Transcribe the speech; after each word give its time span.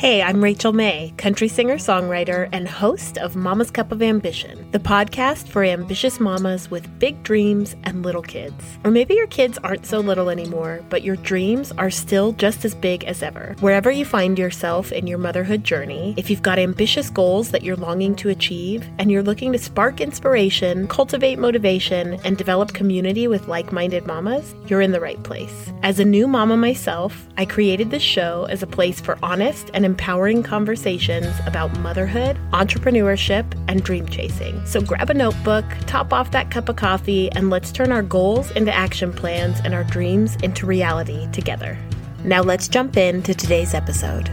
Hey, 0.00 0.22
I'm 0.22 0.42
Rachel 0.42 0.72
Mae, 0.72 1.12
country 1.18 1.46
singer 1.46 1.76
songwriter 1.76 2.48
and 2.52 2.66
host 2.66 3.18
of 3.18 3.36
Mama's 3.36 3.70
Cup 3.70 3.92
of 3.92 4.00
Ambition, 4.00 4.66
the 4.70 4.78
podcast 4.78 5.46
for 5.46 5.62
ambitious 5.62 6.18
mamas 6.18 6.70
with 6.70 6.98
big 6.98 7.22
dreams 7.22 7.76
and 7.84 8.02
little 8.02 8.22
kids. 8.22 8.54
Or 8.82 8.90
maybe 8.90 9.12
your 9.12 9.26
kids 9.26 9.58
aren't 9.58 9.84
so 9.84 9.98
little 9.98 10.30
anymore, 10.30 10.80
but 10.88 11.02
your 11.02 11.16
dreams 11.16 11.70
are 11.72 11.90
still 11.90 12.32
just 12.32 12.64
as 12.64 12.74
big 12.74 13.04
as 13.04 13.22
ever. 13.22 13.54
Wherever 13.60 13.90
you 13.90 14.06
find 14.06 14.38
yourself 14.38 14.90
in 14.90 15.06
your 15.06 15.18
motherhood 15.18 15.64
journey, 15.64 16.14
if 16.16 16.30
you've 16.30 16.40
got 16.40 16.58
ambitious 16.58 17.10
goals 17.10 17.50
that 17.50 17.62
you're 17.62 17.76
longing 17.76 18.16
to 18.16 18.30
achieve 18.30 18.88
and 18.98 19.10
you're 19.10 19.22
looking 19.22 19.52
to 19.52 19.58
spark 19.58 20.00
inspiration, 20.00 20.88
cultivate 20.88 21.38
motivation, 21.38 22.14
and 22.24 22.38
develop 22.38 22.72
community 22.72 23.28
with 23.28 23.48
like 23.48 23.70
minded 23.70 24.06
mamas, 24.06 24.54
you're 24.66 24.80
in 24.80 24.92
the 24.92 24.98
right 25.00 25.22
place. 25.24 25.70
As 25.82 26.00
a 26.00 26.06
new 26.06 26.26
mama 26.26 26.56
myself, 26.56 27.28
I 27.36 27.44
created 27.44 27.90
this 27.90 28.02
show 28.02 28.46
as 28.48 28.62
a 28.62 28.66
place 28.66 28.98
for 28.98 29.18
honest 29.22 29.70
and 29.74 29.89
empowering 29.90 30.40
conversations 30.40 31.34
about 31.46 31.76
motherhood, 31.80 32.38
entrepreneurship, 32.52 33.44
and 33.66 33.82
dream 33.82 34.06
chasing. 34.06 34.64
So 34.64 34.80
grab 34.80 35.10
a 35.10 35.14
notebook, 35.14 35.64
top 35.88 36.12
off 36.12 36.30
that 36.30 36.48
cup 36.48 36.68
of 36.68 36.76
coffee, 36.76 37.28
and 37.32 37.50
let's 37.50 37.72
turn 37.72 37.90
our 37.90 38.02
goals 38.02 38.52
into 38.52 38.72
action 38.72 39.12
plans 39.12 39.58
and 39.64 39.74
our 39.74 39.82
dreams 39.82 40.36
into 40.44 40.64
reality 40.64 41.28
together. 41.32 41.76
Now 42.22 42.40
let's 42.40 42.68
jump 42.68 42.96
into 42.96 43.34
today's 43.34 43.74
episode. 43.74 44.28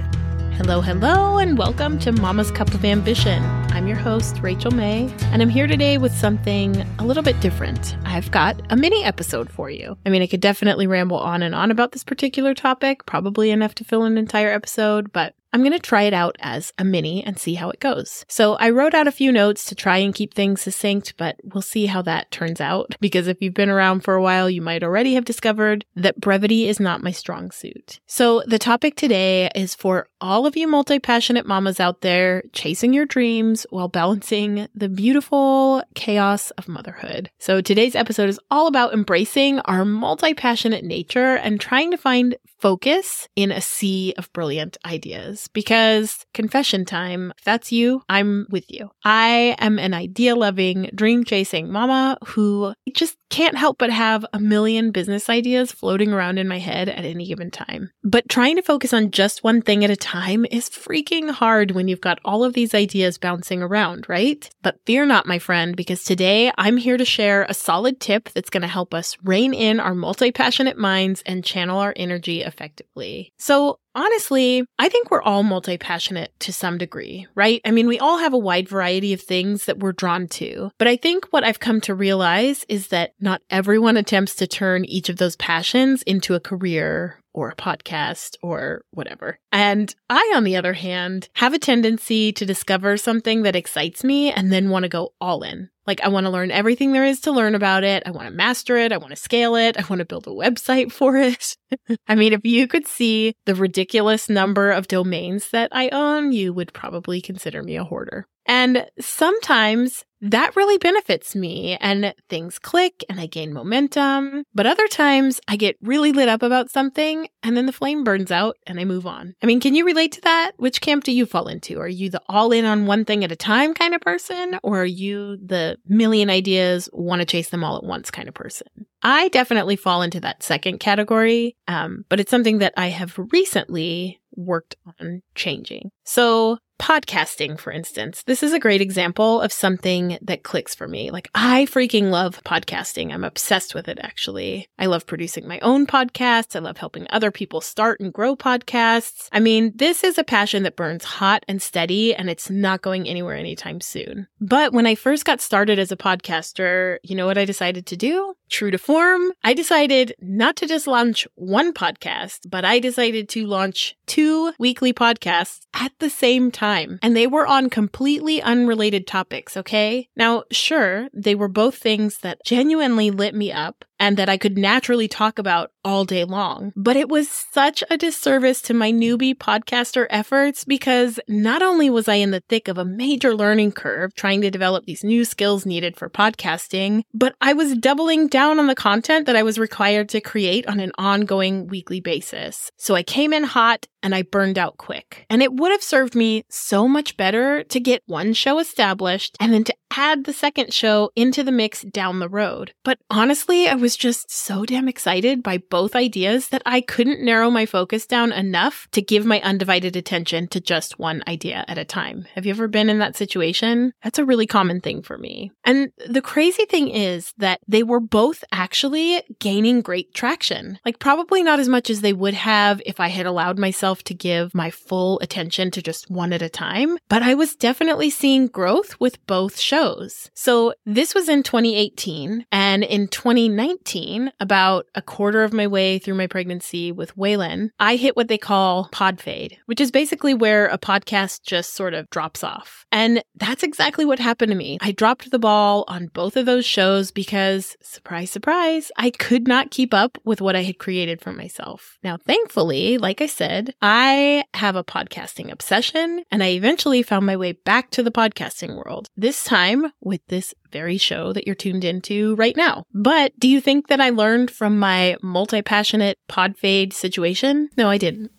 Hello, 0.58 0.80
hello, 0.80 1.40
and 1.40 1.58
welcome 1.58 1.98
to 2.00 2.12
Mama's 2.12 2.52
Cup 2.52 2.72
of 2.76 2.86
Ambition. 2.86 3.44
I'm 3.72 3.88
your 3.88 3.98
host, 3.98 4.40
Rachel 4.44 4.72
Mae, 4.72 5.12
and 5.32 5.42
I'm 5.42 5.50
here 5.50 5.66
today 5.66 5.98
with 5.98 6.12
something 6.16 6.84
a 7.00 7.06
little 7.06 7.24
bit 7.24 7.40
different. 7.42 7.96
I've 8.06 8.30
got 8.30 8.62
a 8.70 8.76
mini 8.76 9.04
episode 9.04 9.52
for 9.52 9.72
you. 9.72 9.98
I 10.06 10.10
mean, 10.10 10.22
I 10.22 10.28
could 10.28 10.40
definitely 10.40 10.86
ramble 10.86 11.18
on 11.18 11.42
and 11.42 11.56
on 11.56 11.72
about 11.72 11.94
this 11.94 12.04
particular 12.04 12.54
topic, 12.54 13.08
probably 13.08 13.50
enough 13.50 13.74
to 13.76 13.84
fill 13.84 14.04
an 14.04 14.18
entire 14.18 14.52
episode, 14.52 15.12
but 15.12 15.36
I'm 15.54 15.62
going 15.62 15.72
to 15.72 15.80
try 15.80 16.04
it 16.04 16.14
out 16.14 16.36
as 16.40 16.74
a 16.78 16.84
mini 16.84 17.24
and 17.24 17.40
see 17.40 17.56
how 17.56 17.70
it 17.70 17.80
goes. 17.80 18.26
So 18.28 18.56
I 18.56 18.70
wrote 18.70 18.94
out 18.94 19.08
a 19.08 19.12
few 19.12 19.32
notes 19.32 19.66
to 19.66 19.76
try 19.76 19.98
and 19.98 20.14
keep 20.14 20.34
things 20.34 20.62
succinct, 20.62 21.14
but 21.18 21.38
we'll 21.44 21.62
see 21.62 21.86
how 21.86 22.02
that 22.04 22.32
turns 22.32 22.62
out. 22.62 22.96
Because 23.08 23.28
if 23.28 23.42
you've 23.42 23.54
been 23.54 23.70
around 23.70 24.02
for 24.02 24.16
a 24.16 24.22
while, 24.22 24.50
you 24.50 24.62
might 24.62 24.84
already 24.84 25.14
have 25.14 25.24
discovered 25.24 25.86
that 25.96 26.20
brevity 26.20 26.68
is 26.68 26.78
not 26.78 27.02
my 27.02 27.12
strong 27.12 27.52
suit. 27.52 28.02
So 28.06 28.44
the 28.46 28.60
topic 28.60 28.96
today 28.96 29.50
is 29.56 29.74
for 29.74 30.10
all 30.20 30.46
of 30.46 30.58
you 30.58 30.68
multi 30.68 31.00
passionate 31.00 31.46
mamas 31.46 31.80
out 31.80 32.02
there 32.02 32.44
chasing 32.54 32.94
your 32.94 33.06
dreams 33.06 33.66
while 33.70 33.88
balancing 33.88 34.68
the 34.74 34.90
beautiful 34.90 35.84
chaos 35.96 36.52
of 36.52 36.68
motherhood. 36.68 37.30
So 37.40 37.62
today's 37.62 37.96
episode 37.96 38.30
is 38.30 38.40
all 38.50 38.68
about 38.68 38.94
embracing 38.94 39.60
our 39.62 39.86
multi 39.86 40.34
passionate 40.34 40.84
nature 40.84 41.36
and 41.36 41.60
trying 41.60 41.92
to 41.92 41.98
find 41.98 42.36
focus 42.60 43.28
in 43.36 43.52
a 43.52 43.62
sea 43.62 44.14
of 44.18 44.34
brilliant 44.34 44.78
ideas. 44.86 45.48
Because 45.54 46.26
confession 46.34 46.86
time, 46.86 47.32
if 47.38 47.44
that's 47.44 47.72
you, 47.72 48.02
I'm 48.10 48.48
with 48.50 48.66
you. 48.72 48.90
I 49.04 49.56
am 49.60 49.78
an 49.78 49.94
idea 49.94 50.36
loving, 50.36 50.90
dream 50.96 51.24
chasing 51.24 51.72
mama 51.72 52.18
who 52.26 52.74
just 52.94 53.16
can't 53.30 53.58
help 53.58 53.78
but 53.78 53.92
have 53.92 54.26
a 54.34 54.40
million 54.40 54.92
business 54.92 55.30
ideas 55.30 55.72
floating 55.72 56.12
around 56.12 56.40
in 56.40 56.48
my 56.48 56.58
head 56.58 56.90
at 56.90 57.06
any 57.06 57.28
given 57.28 57.52
time. 57.52 57.92
But 58.04 58.30
trying 58.30 58.56
to 58.56 58.62
focus 58.62 58.94
on 58.94 59.12
just 59.12 59.44
one 59.44 59.62
thing 59.62 59.84
at 59.84 59.92
a 59.92 59.96
time 59.96 60.07
is 60.52 60.70
freaking 60.70 61.30
hard 61.30 61.72
when 61.72 61.88
you've 61.88 62.02
got 62.02 62.20
all 62.24 62.44
of 62.44 62.54
these 62.54 62.74
ideas 62.74 63.18
bouncing 63.18 63.62
around, 63.62 64.08
right? 64.08 64.50
But 64.62 64.80
fear 64.86 65.06
not, 65.06 65.26
my 65.26 65.40
friend, 65.40 65.76
because 65.76 66.04
today 66.04 66.52
I'm 66.58 66.78
here 66.78 66.98
to 66.98 67.06
share 67.06 67.44
a 67.44 67.54
solid 67.54 68.00
tip 68.00 68.30
that's 68.30 68.50
going 68.50 68.62
to 68.62 68.68
help 68.68 68.94
us 68.94 69.18
rein 69.24 69.54
in 69.54 69.80
our 69.80 69.94
multi 69.94 70.32
passionate 70.32 70.78
minds 70.78 71.24
and 71.26 71.44
channel 71.44 71.80
our 71.80 71.94
energy 71.96 72.42
effectively. 72.42 73.34
So, 73.38 73.80
honestly, 73.96 74.64
I 74.80 74.90
think 74.90 75.12
we're 75.12 75.22
all 75.22 75.44
multi 75.44 75.78
passionate 75.78 76.32
to 76.42 76.54
some 76.54 76.78
degree, 76.78 77.28
right? 77.36 77.62
I 77.66 77.72
mean, 77.72 77.88
we 77.88 78.00
all 78.00 78.20
have 78.20 78.34
a 78.34 78.38
wide 78.38 78.70
variety 78.70 79.14
of 79.14 79.22
things 79.22 79.66
that 79.66 79.80
we're 79.80 79.92
drawn 79.92 80.28
to. 80.30 80.72
But 80.78 80.88
I 80.88 80.96
think 80.96 81.28
what 81.32 81.44
I've 81.44 81.60
come 81.60 81.82
to 81.82 81.96
realize 81.96 82.66
is 82.70 82.90
that 82.90 83.14
not 83.20 83.42
everyone 83.50 83.98
attempts 83.98 84.36
to 84.36 84.48
turn 84.48 84.86
each 84.86 85.10
of 85.10 85.18
those 85.18 85.36
passions 85.36 86.04
into 86.04 86.34
a 86.34 86.40
career 86.40 87.20
or 87.38 87.50
a 87.50 87.56
podcast 87.56 88.36
or 88.42 88.82
whatever. 88.90 89.38
And 89.52 89.94
I, 90.10 90.34
on 90.36 90.44
the 90.44 90.56
other 90.56 90.74
hand, 90.74 91.30
have 91.36 91.54
a 91.54 91.60
tendency 91.60 92.34
to 92.34 92.48
discover 92.48 92.98
something 92.98 93.44
that 93.44 93.56
excites 93.56 94.04
me 94.04 94.32
and 94.32 94.52
then 94.52 94.72
want 94.72 94.84
to 94.84 94.90
go 94.90 95.14
all 95.22 95.44
in. 95.44 95.70
Like, 95.86 96.02
I 96.02 96.08
want 96.08 96.26
to 96.26 96.32
learn 96.32 96.50
everything 96.50 96.94
there 96.94 97.06
is 97.06 97.22
to 97.22 97.32
learn 97.32 97.54
about 97.54 97.84
it. 97.84 98.02
I 98.08 98.12
want 98.12 98.28
to 98.28 98.34
master 98.34 98.76
it. 98.76 98.92
I 98.92 98.98
want 98.98 99.12
to 99.12 99.16
scale 99.16 99.56
it. 99.56 99.78
I 99.78 99.86
want 99.88 100.00
to 100.00 100.06
build 100.06 100.26
a 100.26 100.32
website 100.32 100.92
for 100.92 101.16
it. 101.16 101.56
I 102.08 102.16
mean, 102.16 102.34
if 102.34 102.44
you 102.44 102.68
could 102.68 102.88
see 102.88 103.36
the 103.46 103.54
ridiculous 103.54 104.30
number 104.30 104.72
of 104.72 104.88
domains 104.88 105.52
that 105.52 105.70
I 105.72 105.90
own, 105.90 106.32
you 106.32 106.54
would 106.54 106.74
probably 106.74 107.22
consider 107.22 107.62
me 107.62 107.78
a 107.78 107.84
hoarder. 107.84 108.28
And 108.48 108.88
sometimes 109.00 110.06
that 110.22 110.56
really 110.56 110.78
benefits 110.78 111.36
me 111.36 111.78
and 111.80 112.14
things 112.28 112.58
click 112.58 113.04
and 113.10 113.20
I 113.20 113.28
gain 113.28 113.54
momentum. 113.54 114.44
But 114.54 114.66
other 114.66 114.88
times 114.88 115.40
I 115.48 115.58
get 115.58 115.78
really 115.82 116.12
lit 116.12 116.30
up 116.30 116.42
about 116.42 116.72
something 116.72 117.28
and 117.44 117.56
then 117.56 117.66
the 117.66 117.74
flame 117.74 118.04
burns 118.04 118.32
out 118.32 118.58
and 118.66 118.80
I 118.80 118.86
move 118.86 119.06
on. 119.06 119.36
I 119.44 119.46
mean, 119.46 119.60
can 119.60 119.76
you 119.76 119.86
relate 119.86 120.14
to 120.14 120.22
that? 120.22 120.54
Which 120.58 120.82
camp 120.82 121.04
do 121.04 121.12
you 121.12 121.26
fall 121.26 121.48
into? 121.48 121.80
Are 121.80 121.88
you 121.88 122.10
the 122.10 122.22
all 122.28 122.52
in 122.52 122.66
on 122.66 122.88
one 122.88 123.06
thing 123.06 123.24
at 123.24 123.32
a 123.32 123.36
time 123.36 123.74
kind 123.74 123.94
of 123.94 124.02
person? 124.02 124.58
Or 124.64 124.82
are 124.82 124.86
you 124.86 125.38
the 125.38 125.78
million 125.86 126.30
ideas, 126.30 126.90
want 126.94 127.22
to 127.22 127.26
chase 127.26 127.50
them 127.50 127.64
all 127.64 127.78
at 127.78 127.84
once 127.84 128.10
kind 128.10 128.28
of 128.28 128.34
person? 128.34 128.68
I 129.04 129.30
definitely 129.30 129.76
fall 129.76 130.02
into 130.02 130.20
that 130.22 130.42
second 130.42 130.80
category, 130.80 131.56
um, 131.68 132.06
but 132.10 132.20
it's 132.20 132.32
something 132.32 132.58
that 132.58 132.74
I 132.76 132.88
have 132.88 133.20
recently 133.32 134.20
worked 134.36 134.76
on 135.00 135.22
changing. 135.36 135.92
So 136.08 136.60
podcasting, 136.80 137.60
for 137.60 137.72
instance, 137.72 138.24
this 138.24 138.44
is 138.44 138.54
a 138.54 138.60
great 138.60 138.82
example 138.82 139.42
of 139.42 139.52
something 139.52 140.18
that 140.22 140.44
clicks 140.44 140.76
for 140.76 140.88
me. 140.88 141.12
Like, 141.12 141.30
I 141.34 141.66
freaking 141.66 142.12
love 142.12 142.42
podcasting. 142.44 143.12
I'm 143.12 143.24
obsessed 143.24 143.74
with 143.74 143.88
it, 143.88 144.00
actually. 144.02 144.70
I 144.78 144.86
love 144.86 145.06
producing 145.06 145.48
my 145.48 145.60
own 145.60 145.88
podcasts. 145.88 146.56
I 146.56 146.60
love 146.60 146.78
helping 146.78 147.08
other 147.10 147.32
people 147.32 147.62
start 147.62 148.00
and 148.00 148.14
grow 148.14 148.36
podcasts. 148.36 149.28
I 149.32 149.40
mean, 149.40 149.74
this 149.76 150.04
is 150.04 150.18
a 150.18 150.24
passion 150.24 150.64
that 150.64 150.76
burns 150.76 151.04
hot 151.04 151.44
and 151.48 151.62
steady, 151.62 152.16
and 152.16 152.30
it's 152.30 152.50
not 152.50 152.82
going 152.82 153.08
anywhere 153.08 153.36
anytime 153.36 153.82
soon. 153.82 154.28
But 154.40 154.72
when 154.72 154.86
I 154.86 154.96
first 154.96 155.26
got 155.26 155.42
started 155.42 155.80
as 155.80 155.92
a 155.92 155.98
podcaster, 155.98 157.00
you 157.04 157.16
know 157.16 157.26
what 157.26 157.38
I 157.38 157.46
decided 157.46 157.86
to 157.88 157.98
do? 157.98 158.36
True 158.50 158.72
to 158.72 158.78
form, 158.78 159.34
I 159.44 159.54
decided 159.54 160.16
not 160.22 160.56
to 160.58 160.68
just 160.68 160.88
launch 160.88 161.28
one 161.36 161.74
podcast, 161.74 162.50
but 162.50 162.64
I 162.64 162.80
decided 162.80 163.28
to 163.30 163.46
launch 163.46 163.98
two 164.06 164.54
weekly 164.58 164.94
podcasts 164.94 165.66
at 165.74 165.92
the 166.00 166.10
same 166.10 166.52
time. 166.52 167.00
And 167.02 167.16
they 167.16 167.28
were 167.28 167.48
on 167.48 167.70
completely 167.70 168.42
unrelated 168.42 169.08
topics, 169.08 169.58
okay? 169.58 170.10
Now, 170.16 170.44
sure, 170.52 171.10
they 171.14 171.36
were 171.36 171.48
both 171.48 171.76
things 171.76 172.20
that 172.20 172.44
genuinely 172.46 173.12
lit 173.12 173.36
me 173.36 173.52
up 173.52 173.86
and 174.00 174.18
that 174.18 174.30
I 174.30 174.38
could 174.38 174.58
naturally 174.58 175.08
talk 175.08 175.40
about 175.40 175.72
all 175.84 176.06
day 176.06 176.24
long. 176.24 176.74
But 176.76 176.96
it 176.98 177.10
was 177.10 177.30
such 177.30 177.84
a 177.90 177.98
disservice 177.98 178.62
to 178.64 178.74
my 178.74 178.92
newbie 178.92 179.36
podcaster 179.36 180.06
efforts 180.10 180.64
because 180.64 181.20
not 181.28 181.62
only 181.62 181.90
was 181.90 182.08
I 182.08 182.16
in 182.16 182.32
the 182.32 182.44
thick 182.50 182.68
of 182.68 182.78
a 182.78 182.86
major 182.86 183.34
learning 183.34 183.72
curve 183.72 184.14
trying 184.16 184.42
to 184.42 184.52
develop 184.52 184.86
these 184.86 185.04
new 185.04 185.26
skills 185.26 185.66
needed 185.66 185.96
for 185.96 186.10
podcasting, 186.10 187.04
but 187.14 187.36
I 187.42 187.54
was 187.54 187.78
doubling 187.78 188.28
down 188.28 188.60
on 188.60 188.68
the 188.68 188.76
content 188.76 189.26
that 189.26 189.36
I 189.36 189.44
was 189.44 189.58
required 189.58 190.10
to 190.10 190.22
create 190.22 190.68
on 190.68 190.80
an 190.80 190.92
ongoing 190.98 191.68
weekly 191.68 192.02
basis. 192.02 192.72
So 192.78 192.96
I 192.96 193.04
came 193.04 193.34
in 193.34 193.44
hot 193.44 193.88
and 194.04 194.14
I 194.14 194.22
burned 194.22 194.58
out 194.58 194.78
quick. 194.78 195.26
And 195.30 195.42
it 195.42 195.54
would 195.54 195.72
have 195.72 195.84
served 195.84 196.16
me 196.16 196.46
so 196.50 196.88
much 196.88 197.18
better 197.18 197.64
to 197.64 197.80
get 197.80 198.04
one 198.06 198.34
show 198.34 198.60
established 198.60 199.36
and 199.40 199.54
then 199.54 199.64
to 199.66 199.76
add 199.96 200.26
the 200.26 200.34
second 200.34 200.74
show 200.74 201.12
into 201.16 201.44
the 201.44 201.52
mix 201.52 201.82
down 201.82 202.20
the 202.20 202.30
road. 202.30 202.74
But 202.84 203.00
honestly, 203.10 203.68
I 203.68 203.76
was 203.76 203.96
just 203.96 204.32
so 204.32 204.66
damn 204.66 204.88
excited 204.88 205.42
by 205.44 205.58
both 205.58 205.96
ideas 205.96 206.50
that 206.50 206.62
I 206.66 206.82
couldn't 206.82 207.24
narrow 207.24 207.50
my 207.50 207.66
focus 207.66 208.06
down 208.06 208.32
enough 208.32 208.88
to 208.92 209.02
give 209.02 209.26
my 209.26 209.42
undivided 209.42 209.96
attention 209.96 210.48
to 210.50 210.60
just 210.60 211.00
one 211.00 211.24
idea 211.28 211.64
at 211.68 211.78
a 211.78 211.86
time. 211.86 212.28
Have 212.36 212.46
you 212.46 212.52
ever 212.52 212.68
been 212.68 212.90
in 212.90 213.00
that 213.00 213.16
situation? 213.16 213.94
That's 214.04 214.20
a 214.20 214.26
really 214.26 214.48
common 214.48 214.82
thing 214.82 215.02
for 215.02 215.18
me. 215.18 215.52
And 215.64 215.92
the 216.08 216.22
crazy 216.22 216.66
thing 216.66 216.90
is 216.90 217.34
that 217.38 217.60
they 217.68 217.84
were 217.84 218.00
both 218.00 218.44
actually 218.52 219.22
gaining 219.40 219.82
great 219.82 220.14
traction. 220.14 220.80
Like 220.86 221.00
probably 221.00 221.44
not 221.44 221.60
as 221.60 221.68
much 221.68 221.90
as 221.90 222.02
they 222.02 222.14
would 222.14 222.34
have 222.34 222.82
if 222.86 223.00
I 223.00 223.08
had 223.08 223.26
allowed 223.26 223.58
myself 223.58 224.04
to 224.04 224.14
give 224.14 224.54
my 224.54 224.70
full 224.70 225.20
attention 225.22 225.72
to 225.72 225.82
just 225.82 226.10
one 226.10 226.34
at 226.34 226.42
a 226.42 226.50
time, 226.50 226.98
but 227.10 227.24
I 227.24 227.34
was 227.34 227.56
definitely 227.56 228.10
seeing 228.10 228.48
growth 228.48 229.00
with 229.00 229.26
both 229.28 229.58
shows 229.58 229.77
shows. 229.78 230.30
So 230.34 230.74
this 230.86 231.14
was 231.14 231.30
in 231.30 231.44
2018. 231.44 232.46
And 232.52 232.84
in 232.84 233.08
2019, 233.08 234.32
about 234.40 234.86
a 234.96 235.02
quarter 235.02 235.44
of 235.44 235.54
my 235.54 235.68
way 235.68 236.00
through 236.00 236.16
my 236.16 236.28
pregnancy 236.28 236.92
with 236.92 237.16
Waylon, 237.16 237.70
I 237.80 237.96
hit 237.96 238.16
what 238.16 238.28
they 238.28 238.38
call 238.38 238.90
pod 238.92 239.20
fade, 239.20 239.58
which 239.66 239.82
is 239.82 239.92
basically 239.92 240.34
where 240.34 240.68
a 240.68 240.78
podcast 240.78 241.44
just 241.44 241.76
sort 241.76 241.94
of 241.94 242.10
drops 242.10 242.44
off. 242.44 242.86
And 242.92 243.22
that's 243.36 243.64
exactly 243.64 244.06
what 244.06 244.20
happened 244.20 244.52
to 244.52 244.58
me. 244.58 244.78
I 244.82 244.92
dropped 244.92 245.30
the 245.30 245.40
ball 245.40 245.84
on 245.88 246.08
both 246.08 246.38
of 246.38 246.46
those 246.46 246.66
shows 246.66 247.12
because, 247.12 247.76
surprise, 247.82 248.32
surprise, 248.32 248.92
I 248.98 249.12
could 249.12 249.48
not 249.48 249.72
keep 249.72 249.94
up 249.94 250.18
with 250.24 250.42
what 250.42 250.56
I 250.56 250.64
had 250.64 250.80
created 250.80 251.22
for 251.22 251.34
myself. 251.34 251.98
Now, 252.04 252.18
thankfully, 252.18 252.98
like 252.98 253.22
I 253.22 253.26
said, 253.28 253.74
I 253.82 254.46
have 254.54 254.76
a 254.76 254.84
podcasting 254.84 255.52
obsession 255.52 256.24
and 256.32 256.44
I 256.44 256.50
eventually 256.52 257.04
found 257.04 257.26
my 257.26 257.38
way 257.38 257.52
back 257.52 257.92
to 257.92 258.04
the 258.04 258.12
podcasting 258.12 258.76
world. 258.76 259.10
This 259.18 259.44
time 259.44 259.67
with 260.02 260.22
this 260.28 260.54
very 260.72 260.98
show 260.98 261.34
that 261.34 261.46
you're 261.46 261.56
tuned 261.56 261.84
into 261.84 262.36
right 262.36 262.56
now. 262.56 262.84
But 262.94 263.38
do 263.40 263.48
you 263.48 263.62
think 263.62 263.88
that 263.88 264.02
I 264.02 264.10
learned 264.10 264.52
from 264.52 264.80
my 264.80 265.18
multi 265.22 265.62
passionate 265.62 266.18
pod 266.28 266.58
fade 266.58 266.94
situation? 266.94 267.70
No, 267.78 267.90
I 267.90 267.98
didn't. 267.98 268.32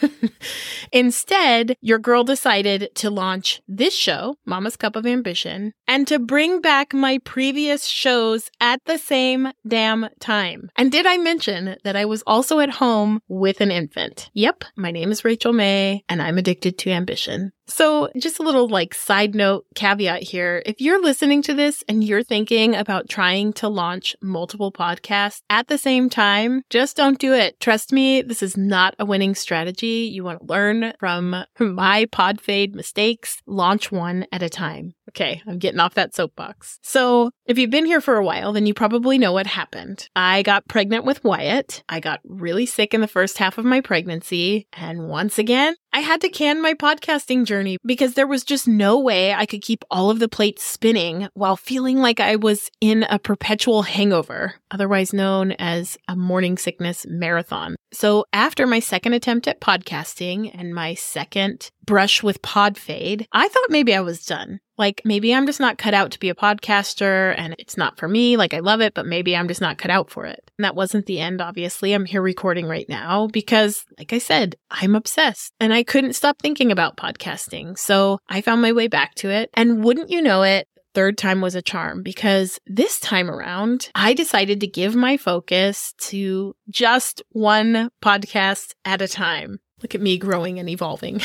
Instead, 0.92 1.76
your 1.80 1.98
girl 1.98 2.24
decided 2.24 2.90
to 2.96 3.10
launch 3.10 3.62
this 3.66 3.94
show, 3.94 4.36
Mama's 4.44 4.76
Cup 4.76 4.96
of 4.96 5.06
Ambition, 5.06 5.72
and 5.86 6.06
to 6.08 6.18
bring 6.18 6.60
back 6.60 6.92
my 6.92 7.18
previous 7.18 7.86
shows 7.86 8.50
at 8.60 8.80
the 8.84 8.98
same 8.98 9.52
damn 9.66 10.08
time. 10.20 10.70
And 10.76 10.92
did 10.92 11.06
I 11.06 11.16
mention 11.16 11.76
that 11.84 11.96
I 11.96 12.04
was 12.04 12.22
also 12.26 12.60
at 12.60 12.70
home 12.70 13.20
with 13.28 13.60
an 13.60 13.70
infant? 13.70 14.30
Yep, 14.34 14.64
my 14.76 14.90
name 14.90 15.10
is 15.10 15.24
Rachel 15.24 15.52
Mae, 15.52 16.04
and 16.08 16.20
I'm 16.20 16.38
addicted 16.38 16.78
to 16.78 16.90
ambition. 16.90 17.52
So, 17.66 18.10
just 18.18 18.38
a 18.38 18.42
little 18.42 18.68
like 18.68 18.92
side 18.92 19.34
note 19.34 19.64
caveat 19.74 20.22
here. 20.22 20.62
If 20.66 20.80
you're 20.80 21.02
listening 21.02 21.42
to 21.42 21.54
this 21.54 21.71
and 21.88 22.02
you're 22.04 22.22
thinking 22.22 22.74
about 22.74 23.08
trying 23.08 23.52
to 23.54 23.68
launch 23.68 24.14
multiple 24.20 24.72
podcasts 24.72 25.40
at 25.48 25.68
the 25.68 25.78
same 25.78 26.10
time, 26.10 26.62
just 26.70 26.96
don't 26.96 27.18
do 27.18 27.32
it. 27.32 27.58
Trust 27.60 27.92
me, 27.92 28.22
this 28.22 28.42
is 28.42 28.56
not 28.56 28.94
a 28.98 29.06
winning 29.06 29.34
strategy. 29.34 30.10
You 30.12 30.24
want 30.24 30.40
to 30.40 30.46
learn 30.46 30.92
from 30.98 31.44
my 31.58 32.06
pod 32.10 32.40
fade 32.40 32.74
mistakes, 32.74 33.40
launch 33.46 33.90
one 33.90 34.26
at 34.32 34.42
a 34.42 34.48
time. 34.48 34.94
Okay, 35.14 35.42
I'm 35.46 35.58
getting 35.58 35.80
off 35.80 35.94
that 35.94 36.14
soapbox. 36.14 36.78
So, 36.82 37.30
if 37.44 37.58
you've 37.58 37.70
been 37.70 37.84
here 37.84 38.00
for 38.00 38.16
a 38.16 38.24
while, 38.24 38.52
then 38.52 38.66
you 38.66 38.72
probably 38.72 39.18
know 39.18 39.32
what 39.32 39.46
happened. 39.46 40.08
I 40.16 40.42
got 40.42 40.68
pregnant 40.68 41.04
with 41.04 41.22
Wyatt. 41.22 41.82
I 41.88 42.00
got 42.00 42.20
really 42.24 42.64
sick 42.64 42.94
in 42.94 43.02
the 43.02 43.08
first 43.08 43.36
half 43.36 43.58
of 43.58 43.64
my 43.64 43.80
pregnancy. 43.80 44.68
And 44.72 45.08
once 45.08 45.38
again, 45.38 45.74
I 45.92 46.00
had 46.00 46.22
to 46.22 46.30
can 46.30 46.62
my 46.62 46.72
podcasting 46.72 47.44
journey 47.44 47.76
because 47.84 48.14
there 48.14 48.26
was 48.26 48.44
just 48.44 48.66
no 48.66 48.98
way 48.98 49.34
I 49.34 49.44
could 49.44 49.60
keep 49.60 49.84
all 49.90 50.08
of 50.08 50.18
the 50.18 50.28
plates 50.28 50.62
spinning 50.62 51.28
while 51.34 51.56
feeling 51.56 51.98
like 51.98 52.18
I 52.18 52.36
was 52.36 52.70
in 52.80 53.02
a 53.10 53.18
perpetual 53.18 53.82
hangover, 53.82 54.54
otherwise 54.70 55.12
known 55.12 55.52
as 55.52 55.98
a 56.08 56.16
morning 56.16 56.56
sickness 56.56 57.04
marathon. 57.06 57.76
So 57.92 58.24
after 58.32 58.66
my 58.66 58.80
second 58.80 59.12
attempt 59.12 59.46
at 59.46 59.60
podcasting 59.60 60.50
and 60.58 60.74
my 60.74 60.94
second 60.94 61.70
brush 61.84 62.22
with 62.22 62.40
pod 62.40 62.78
fade, 62.78 63.26
I 63.32 63.48
thought 63.48 63.70
maybe 63.70 63.94
I 63.94 64.00
was 64.00 64.24
done. 64.24 64.60
Like 64.82 65.02
maybe 65.04 65.32
I'm 65.32 65.46
just 65.46 65.60
not 65.60 65.78
cut 65.78 65.94
out 65.94 66.10
to 66.10 66.18
be 66.18 66.28
a 66.28 66.34
podcaster 66.34 67.36
and 67.38 67.54
it's 67.56 67.76
not 67.76 67.96
for 67.96 68.08
me. 68.08 68.36
Like 68.36 68.52
I 68.52 68.58
love 68.58 68.80
it, 68.80 68.94
but 68.94 69.06
maybe 69.06 69.36
I'm 69.36 69.46
just 69.46 69.60
not 69.60 69.78
cut 69.78 69.92
out 69.92 70.10
for 70.10 70.26
it. 70.26 70.50
And 70.58 70.64
that 70.64 70.74
wasn't 70.74 71.06
the 71.06 71.20
end, 71.20 71.40
obviously. 71.40 71.92
I'm 71.92 72.04
here 72.04 72.20
recording 72.20 72.66
right 72.66 72.88
now 72.88 73.28
because, 73.28 73.84
like 73.96 74.12
I 74.12 74.18
said, 74.18 74.56
I'm 74.72 74.96
obsessed 74.96 75.52
and 75.60 75.72
I 75.72 75.84
couldn't 75.84 76.14
stop 76.14 76.42
thinking 76.42 76.72
about 76.72 76.96
podcasting. 76.96 77.78
So 77.78 78.18
I 78.28 78.40
found 78.40 78.60
my 78.60 78.72
way 78.72 78.88
back 78.88 79.14
to 79.16 79.30
it. 79.30 79.50
And 79.54 79.84
wouldn't 79.84 80.10
you 80.10 80.20
know 80.20 80.42
it, 80.42 80.66
third 80.94 81.16
time 81.16 81.40
was 81.40 81.54
a 81.54 81.62
charm 81.62 82.02
because 82.02 82.58
this 82.66 82.98
time 82.98 83.30
around, 83.30 83.88
I 83.94 84.14
decided 84.14 84.58
to 84.62 84.66
give 84.66 84.96
my 84.96 85.16
focus 85.16 85.94
to 86.08 86.56
just 86.68 87.22
one 87.28 87.88
podcast 88.02 88.74
at 88.84 89.00
a 89.00 89.06
time. 89.06 89.60
Look 89.80 89.94
at 89.94 90.00
me 90.00 90.18
growing 90.18 90.58
and 90.58 90.68
evolving. 90.68 91.20